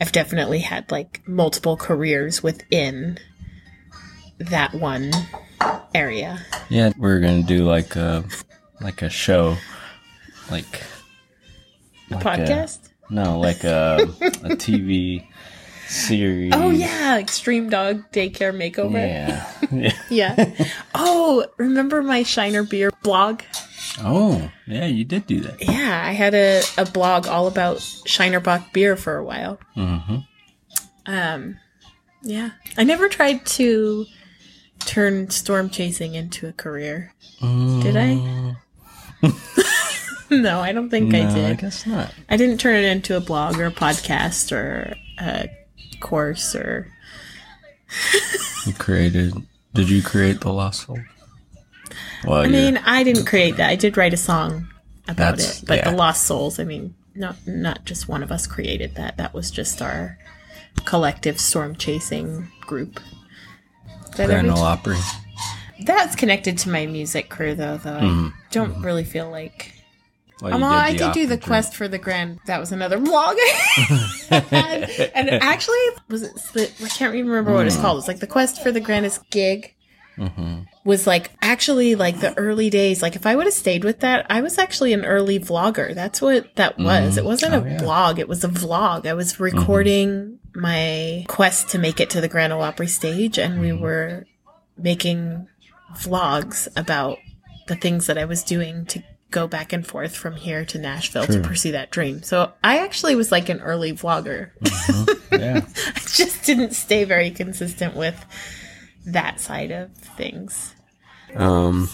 i've 0.00 0.12
definitely 0.12 0.60
had 0.60 0.90
like 0.90 1.20
multiple 1.26 1.76
careers 1.76 2.42
within 2.42 3.18
that 4.38 4.74
one 4.74 5.12
area 5.94 6.40
Yeah, 6.68 6.92
we're 6.96 7.20
gonna 7.20 7.42
do 7.44 7.64
like 7.64 7.94
a 7.96 8.24
like 8.80 9.02
a 9.02 9.08
show, 9.10 9.56
like 10.52 10.82
a 12.10 12.14
like 12.14 12.22
podcast 12.22 12.90
no, 13.10 13.38
like 13.38 13.64
a 13.64 13.98
a 14.00 14.06
TV 14.56 15.26
series. 15.86 16.52
oh 16.54 16.70
yeah 16.70 17.18
extreme 17.18 17.68
dog 17.68 18.10
daycare 18.12 18.54
makeover 18.54 18.94
yeah, 18.94 19.52
yeah. 19.72 19.92
Yeah. 20.08 20.68
oh, 20.94 21.46
remember 21.56 22.02
my 22.02 22.22
Shiner 22.22 22.62
Beer 22.62 22.92
blog? 23.02 23.42
Oh, 24.00 24.50
yeah, 24.66 24.86
you 24.86 25.04
did 25.04 25.26
do 25.26 25.40
that. 25.40 25.62
Yeah, 25.62 26.02
I 26.04 26.12
had 26.12 26.34
a, 26.34 26.62
a 26.78 26.86
blog 26.86 27.26
all 27.26 27.46
about 27.46 27.80
Shiner 28.06 28.40
Bock 28.40 28.72
beer 28.72 28.96
for 28.96 29.16
a 29.16 29.24
while. 29.24 29.58
Mm-hmm. 29.76 30.16
Um, 31.06 31.58
yeah. 32.22 32.50
I 32.78 32.84
never 32.84 33.08
tried 33.08 33.44
to 33.46 34.06
turn 34.80 35.28
storm 35.30 35.68
chasing 35.68 36.14
into 36.14 36.48
a 36.48 36.52
career. 36.52 37.12
Did 37.40 37.96
I? 37.96 38.56
no, 40.40 40.60
I 40.60 40.72
don't 40.72 40.88
think 40.88 41.14
I 41.14 41.22
No, 41.22 41.28
I 41.28 41.34
did. 41.34 41.58
guess 41.58 41.86
not. 41.86 42.12
I 42.28 42.36
didn't 42.36 42.58
turn 42.58 42.76
it 42.76 42.84
into 42.84 43.16
a 43.16 43.20
blog 43.20 43.58
or 43.58 43.66
a 43.66 43.72
podcast 43.72 44.52
or 44.52 44.94
a 45.18 45.48
course 46.00 46.54
or. 46.54 46.88
You 48.66 48.72
created. 48.72 49.34
Did 49.74 49.90
you 49.90 50.02
create 50.02 50.40
the 50.40 50.52
Lost 50.52 50.86
Soul? 50.86 50.98
Well, 52.24 52.42
I 52.42 52.48
mean, 52.48 52.78
I 52.78 53.02
didn't 53.02 53.26
create 53.26 53.56
that. 53.56 53.68
I 53.68 53.76
did 53.76 53.96
write 53.96 54.14
a 54.14 54.18
song 54.18 54.68
about 55.08 55.40
it, 55.40 55.62
but 55.66 55.78
yeah. 55.78 55.90
the 55.90 55.96
Lost 55.96 56.24
Souls. 56.24 56.58
I 56.58 56.64
mean, 56.64 56.94
not 57.14 57.36
not 57.46 57.84
just 57.84 58.08
one 58.08 58.22
of 58.22 58.30
us 58.32 58.46
created 58.46 58.94
that. 58.94 59.16
That 59.16 59.34
was 59.34 59.50
just 59.50 59.82
our 59.82 60.18
collective 60.84 61.38
storm 61.40 61.76
chasing 61.76 62.48
group. 62.60 63.00
Grand 64.14 64.50
Ole 64.50 64.58
Opry. 64.58 64.96
That's 65.84 66.14
connected 66.14 66.58
to 66.58 66.70
my 66.70 66.86
music 66.86 67.28
crew, 67.28 67.54
though. 67.54 67.76
Though 67.76 67.96
I 67.96 68.02
mm-hmm. 68.02 68.28
don't 68.50 68.74
mm-hmm. 68.74 68.84
really 68.84 69.04
feel 69.04 69.30
like. 69.30 69.71
Well, 70.42 70.54
Um, 70.54 70.64
I 70.64 70.94
did 70.94 71.12
do 71.12 71.26
the 71.26 71.38
quest 71.38 71.74
for 71.74 71.86
the 71.88 71.98
grand. 71.98 72.40
That 72.46 72.58
was 72.60 72.72
another 72.72 72.98
blog. 72.98 73.36
and, 74.30 74.50
and 75.14 75.30
actually, 75.30 75.78
was 76.08 76.22
it? 76.22 76.72
I 76.82 76.88
can't 76.88 77.14
even 77.14 77.30
remember 77.30 77.54
what 77.54 77.66
it's 77.66 77.76
called. 77.76 77.98
It's 77.98 78.08
like 78.08 78.18
the 78.20 78.26
quest 78.26 78.62
for 78.62 78.72
the 78.72 78.80
grandest 78.80 79.28
gig. 79.30 79.74
Was 80.84 81.06
like 81.06 81.30
actually 81.40 81.94
like 81.94 82.20
the 82.20 82.36
early 82.36 82.68
days. 82.70 83.02
Like 83.02 83.16
if 83.16 83.24
I 83.24 83.34
would 83.36 83.46
have 83.46 83.54
stayed 83.54 83.82
with 83.84 84.00
that, 84.00 84.26
I 84.28 84.40
was 84.40 84.58
actually 84.58 84.92
an 84.92 85.04
early 85.04 85.38
vlogger. 85.38 85.94
That's 85.94 86.20
what 86.20 86.54
that 86.56 86.76
was. 86.78 87.16
It 87.16 87.24
wasn't 87.24 87.54
Oh, 87.54 87.62
a 87.62 87.70
yeah. 87.70 87.78
blog. 87.78 88.18
It 88.18 88.28
was 88.28 88.42
a 88.44 88.48
vlog. 88.48 89.06
I 89.06 89.14
was 89.14 89.38
recording 89.40 90.38
my 90.54 91.24
quest 91.28 91.70
to 91.70 91.78
make 91.78 91.98
it 92.00 92.10
to 92.10 92.20
the 92.20 92.28
Grand 92.28 92.52
Ole 92.52 92.62
Opry 92.62 92.88
stage, 92.88 93.38
and 93.38 93.60
we 93.60 93.72
were 93.72 94.26
making 94.76 95.46
vlogs 95.94 96.68
about 96.76 97.18
the 97.68 97.76
things 97.76 98.06
that 98.06 98.18
I 98.18 98.24
was 98.24 98.42
doing 98.42 98.84
to 98.86 99.02
go 99.32 99.48
back 99.48 99.72
and 99.72 99.84
forth 99.84 100.14
from 100.14 100.36
here 100.36 100.64
to 100.66 100.78
Nashville 100.78 101.26
to 101.26 101.40
pursue 101.40 101.72
that 101.72 101.90
dream. 101.90 102.22
So 102.22 102.52
I 102.62 102.78
actually 102.78 103.16
was 103.16 103.32
like 103.32 103.48
an 103.48 103.60
early 103.60 103.92
vlogger. 103.92 104.50
Yeah. 105.32 105.64
I 105.96 106.00
just 106.00 106.44
didn't 106.44 106.74
stay 106.74 107.02
very 107.04 107.30
consistent 107.32 107.96
with 107.96 108.24
that 109.06 109.40
side 109.40 109.72
of 109.72 109.92
things. 109.94 110.74
Um, 111.34 111.88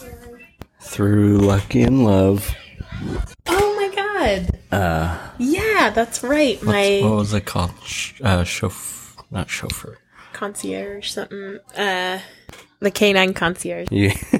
through 0.80 1.38
Lucky 1.38 1.82
in 1.82 2.04
Love. 2.04 2.54
Oh 3.46 3.76
my 3.76 3.94
god. 3.94 4.58
Uh 4.70 5.30
Yeah, 5.38 5.90
that's 5.90 6.22
right. 6.22 6.62
My 6.62 7.00
What 7.02 7.16
was 7.16 7.32
it 7.34 7.46
called? 7.46 7.70
Sh- 7.84 8.20
uh, 8.22 8.42
chauff- 8.44 9.16
not 9.30 9.48
chauffeur. 9.48 9.98
concierge 10.32 11.10
something 11.10 11.58
uh 11.76 12.18
the 12.80 12.90
canine 12.90 13.34
concierge. 13.34 13.88
Yeah. 13.90 14.14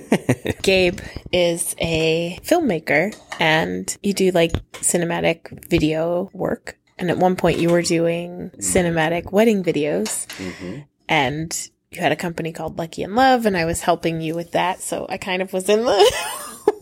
Gabe 0.62 1.01
is 1.33 1.74
a 1.79 2.38
filmmaker 2.42 3.16
and 3.38 3.96
you 4.03 4.12
do 4.12 4.31
like 4.31 4.53
cinematic 4.72 5.68
video 5.68 6.31
work. 6.33 6.79
And 6.98 7.11
at 7.11 7.18
one 7.18 7.37
point 7.37 7.59
you 7.59 7.70
were 7.70 7.83
doing 7.83 8.51
cinematic 8.59 9.31
wedding 9.33 9.62
videos 9.62 10.27
mm-hmm. 10.37 10.81
and 11.09 11.70
you 11.90 12.01
had 12.01 12.12
a 12.12 12.16
company 12.16 12.53
called 12.53 12.77
Lucky 12.79 13.03
in 13.03 13.14
Love 13.14 13.46
and 13.46 13.57
I 13.57 13.64
was 13.64 13.83
helping 13.83 14.20
you 14.20 14.35
with 14.35 14.53
that. 14.53 14.81
So 14.81 15.07
I 15.09 15.16
kind 15.16 15.40
of 15.42 15.53
was 15.53 15.68
in 15.68 15.85
the 15.85 16.12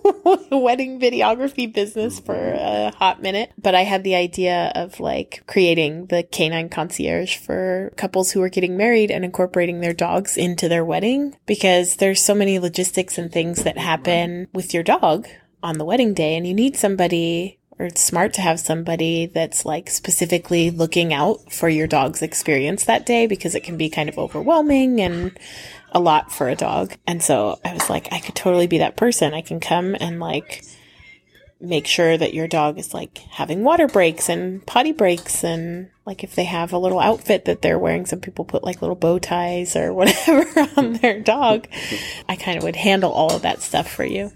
wedding 0.50 1.00
videography 1.00 1.72
business 1.72 2.20
for 2.20 2.34
a 2.34 2.92
hot 2.96 3.22
minute. 3.22 3.52
But 3.58 3.74
I 3.74 3.82
had 3.82 4.04
the 4.04 4.14
idea 4.14 4.72
of 4.74 5.00
like 5.00 5.42
creating 5.46 6.06
the 6.06 6.22
canine 6.22 6.68
concierge 6.68 7.36
for 7.36 7.92
couples 7.96 8.32
who 8.32 8.42
are 8.42 8.48
getting 8.48 8.76
married 8.76 9.10
and 9.10 9.24
incorporating 9.24 9.80
their 9.80 9.94
dogs 9.94 10.36
into 10.36 10.68
their 10.68 10.84
wedding 10.84 11.36
because 11.46 11.96
there's 11.96 12.22
so 12.22 12.34
many 12.34 12.58
logistics 12.58 13.18
and 13.18 13.32
things 13.32 13.64
that 13.64 13.78
happen 13.78 14.48
with 14.52 14.72
your 14.74 14.82
dog 14.82 15.26
on 15.62 15.78
the 15.78 15.84
wedding 15.84 16.14
day 16.14 16.36
and 16.36 16.46
you 16.46 16.54
need 16.54 16.76
somebody 16.76 17.58
or 17.78 17.86
it's 17.86 18.02
smart 18.02 18.32
to 18.34 18.40
have 18.40 18.58
somebody 18.58 19.26
that's 19.26 19.64
like 19.64 19.90
specifically 19.90 20.70
looking 20.70 21.12
out 21.12 21.52
for 21.52 21.68
your 21.68 21.86
dog's 21.86 22.22
experience 22.22 22.84
that 22.84 23.04
day 23.04 23.26
because 23.26 23.54
it 23.54 23.62
can 23.62 23.76
be 23.76 23.90
kind 23.90 24.08
of 24.08 24.18
overwhelming 24.18 25.00
and 25.00 25.38
a 25.92 26.00
lot 26.00 26.32
for 26.32 26.48
a 26.48 26.56
dog. 26.56 26.94
And 27.06 27.22
so 27.22 27.58
I 27.64 27.72
was 27.72 27.88
like, 27.88 28.12
I 28.12 28.20
could 28.20 28.34
totally 28.34 28.66
be 28.66 28.78
that 28.78 28.96
person. 28.96 29.34
I 29.34 29.42
can 29.42 29.60
come 29.60 29.96
and 29.98 30.20
like 30.20 30.64
make 31.60 31.86
sure 31.86 32.16
that 32.16 32.34
your 32.34 32.46
dog 32.46 32.78
is 32.78 32.92
like 32.92 33.18
having 33.30 33.64
water 33.64 33.88
breaks 33.88 34.28
and 34.28 34.64
potty 34.66 34.92
breaks 34.92 35.42
and 35.42 35.88
like 36.04 36.22
if 36.22 36.34
they 36.34 36.44
have 36.44 36.72
a 36.72 36.78
little 36.78 37.00
outfit 37.00 37.46
that 37.46 37.62
they're 37.62 37.78
wearing, 37.78 38.06
some 38.06 38.20
people 38.20 38.44
put 38.44 38.62
like 38.62 38.82
little 38.82 38.96
bow 38.96 39.18
ties 39.18 39.74
or 39.74 39.92
whatever 39.94 40.44
on 40.76 40.94
their 40.94 41.20
dog. 41.20 41.66
I 42.28 42.36
kind 42.36 42.58
of 42.58 42.64
would 42.64 42.76
handle 42.76 43.12
all 43.12 43.34
of 43.34 43.42
that 43.42 43.62
stuff 43.62 43.90
for 43.90 44.04
you. 44.04 44.32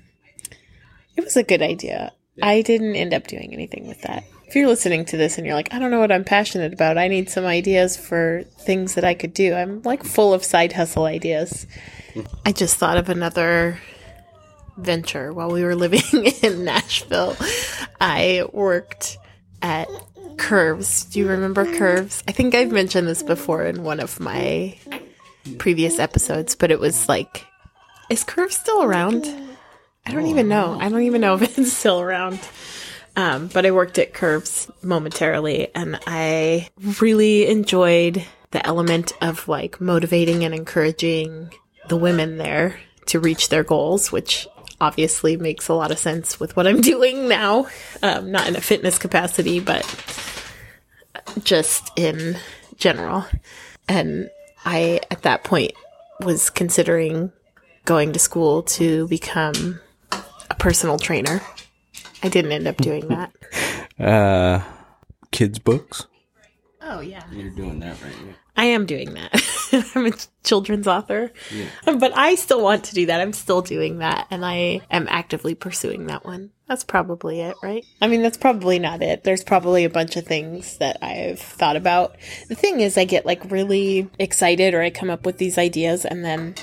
It 1.16 1.24
was 1.24 1.36
a 1.36 1.42
good 1.42 1.62
idea. 1.62 2.12
I 2.42 2.62
didn't 2.62 2.96
end 2.96 3.12
up 3.12 3.26
doing 3.26 3.52
anything 3.52 3.86
with 3.86 4.02
that. 4.02 4.24
If 4.50 4.56
you're 4.56 4.66
listening 4.66 5.04
to 5.04 5.16
this 5.16 5.38
and 5.38 5.46
you're 5.46 5.54
like, 5.54 5.72
I 5.72 5.78
don't 5.78 5.92
know 5.92 6.00
what 6.00 6.10
I'm 6.10 6.24
passionate 6.24 6.72
about, 6.72 6.98
I 6.98 7.06
need 7.06 7.30
some 7.30 7.44
ideas 7.44 7.96
for 7.96 8.42
things 8.58 8.96
that 8.96 9.04
I 9.04 9.14
could 9.14 9.32
do. 9.32 9.54
I'm 9.54 9.80
like 9.82 10.02
full 10.02 10.34
of 10.34 10.42
side 10.42 10.72
hustle 10.72 11.04
ideas. 11.04 11.68
I 12.44 12.50
just 12.50 12.76
thought 12.76 12.96
of 12.96 13.08
another 13.08 13.78
venture 14.76 15.32
while 15.32 15.52
we 15.52 15.62
were 15.62 15.76
living 15.76 16.02
in 16.42 16.64
Nashville. 16.64 17.36
I 18.00 18.42
worked 18.52 19.18
at 19.62 19.86
Curves. 20.36 21.04
Do 21.04 21.20
you 21.20 21.28
remember 21.28 21.64
Curves? 21.76 22.24
I 22.26 22.32
think 22.32 22.56
I've 22.56 22.72
mentioned 22.72 23.06
this 23.06 23.22
before 23.22 23.64
in 23.64 23.84
one 23.84 24.00
of 24.00 24.18
my 24.18 24.76
previous 25.58 26.00
episodes, 26.00 26.56
but 26.56 26.72
it 26.72 26.80
was 26.80 27.08
like, 27.08 27.46
is 28.08 28.24
Curves 28.24 28.56
still 28.56 28.82
around? 28.82 29.32
I 30.04 30.10
don't 30.10 30.26
even 30.26 30.48
know. 30.48 30.76
I 30.80 30.88
don't 30.88 31.02
even 31.02 31.20
know 31.20 31.36
if 31.36 31.56
it's 31.56 31.72
still 31.72 32.00
around. 32.00 32.40
Um, 33.16 33.48
but 33.48 33.66
I 33.66 33.70
worked 33.70 33.98
at 33.98 34.14
Curves 34.14 34.70
momentarily 34.82 35.74
and 35.74 35.98
I 36.06 36.68
really 37.00 37.48
enjoyed 37.48 38.24
the 38.50 38.64
element 38.66 39.12
of 39.20 39.48
like 39.48 39.80
motivating 39.80 40.44
and 40.44 40.54
encouraging 40.54 41.52
the 41.88 41.96
women 41.96 42.38
there 42.38 42.78
to 43.06 43.20
reach 43.20 43.48
their 43.48 43.64
goals, 43.64 44.12
which 44.12 44.48
obviously 44.80 45.36
makes 45.36 45.68
a 45.68 45.74
lot 45.74 45.90
of 45.90 45.98
sense 45.98 46.40
with 46.40 46.56
what 46.56 46.66
I'm 46.66 46.80
doing 46.92 47.28
now. 47.28 47.66
Um, 48.02 48.30
not 48.30 48.48
in 48.48 48.56
a 48.56 48.60
fitness 48.60 48.98
capacity, 48.98 49.60
but 49.60 49.84
just 51.42 51.90
in 51.96 52.36
general. 52.76 53.26
And 53.88 54.30
I, 54.64 55.00
at 55.10 55.22
that 55.22 55.44
point, 55.44 55.72
was 56.20 56.50
considering 56.50 57.32
going 57.84 58.12
to 58.12 58.18
school 58.18 58.62
to 58.62 59.08
become 59.08 59.80
a 60.12 60.54
personal 60.58 60.98
trainer. 60.98 61.40
I 62.22 62.28
didn't 62.28 62.52
end 62.52 62.66
up 62.68 62.76
doing 62.76 63.09
that. 63.09 63.33
Uh, 64.00 64.62
kids' 65.30 65.59
books. 65.59 66.06
Oh, 66.80 67.00
yeah. 67.00 67.22
You're 67.30 67.50
doing 67.50 67.80
that 67.80 68.02
right 68.02 68.14
now. 68.24 68.33
I 68.56 68.64
am 68.64 68.87
doing 68.87 69.14
that. 69.14 69.90
I'm 69.94 70.06
a 70.06 70.12
children's 70.42 70.87
author, 70.87 71.33
but 71.85 72.16
I 72.16 72.35
still 72.35 72.62
want 72.62 72.85
to 72.85 72.94
do 72.94 73.06
that. 73.06 73.20
I'm 73.20 73.33
still 73.33 73.62
doing 73.62 73.98
that, 73.98 74.26
and 74.30 74.44
I 74.44 74.80
am 74.90 75.06
actively 75.11 75.54
pursuing 75.54 76.06
that 76.06 76.24
one. 76.24 76.50
That's 76.66 76.85
probably 76.85 77.40
it, 77.40 77.56
right? 77.62 77.85
I 78.00 78.09
mean, 78.09 78.22
that's 78.22 78.37
probably 78.37 78.78
not 78.78 79.02
it. 79.02 79.24
There's 79.24 79.44
probably 79.44 79.85
a 79.85 79.90
bunch 79.90 80.16
of 80.16 80.26
things 80.26 80.78
that 80.78 80.98
I've 81.02 81.40
thought 81.40 81.76
about. 81.76 82.16
The 82.48 82.54
thing 82.54 82.80
is, 82.80 82.98
I 82.98 83.04
get 83.04 83.26
like 83.26 83.50
really 83.50 84.09
excited 84.18 84.74
or 84.74 84.83
I 84.83 84.90
come 84.90 85.11
up 85.11 85.24
with 85.24 85.38
these 85.38 85.59
ideas, 85.59 86.04
and 86.04 86.24
then 86.24 86.54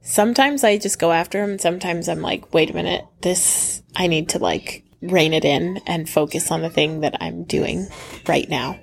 sometimes 0.00 0.64
I 0.64 0.78
just 0.78 0.98
go 0.98 1.12
after 1.12 1.40
them, 1.40 1.50
and 1.50 1.60
sometimes 1.60 2.08
I'm 2.08 2.22
like, 2.22 2.54
wait 2.54 2.70
a 2.70 2.74
minute, 2.74 3.04
this, 3.20 3.82
I 3.96 4.06
need 4.06 4.28
to 4.30 4.38
like 4.38 4.84
rein 5.02 5.32
it 5.32 5.44
in 5.44 5.78
and 5.86 6.08
focus 6.08 6.50
on 6.50 6.62
the 6.62 6.70
thing 6.70 7.00
that 7.00 7.16
I'm 7.20 7.44
doing 7.44 7.88
right 8.26 8.48
now. 8.48 8.78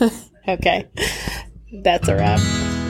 okay. 0.48 0.88
That's 1.72 2.08
a 2.08 2.16
wrap. 2.16 2.81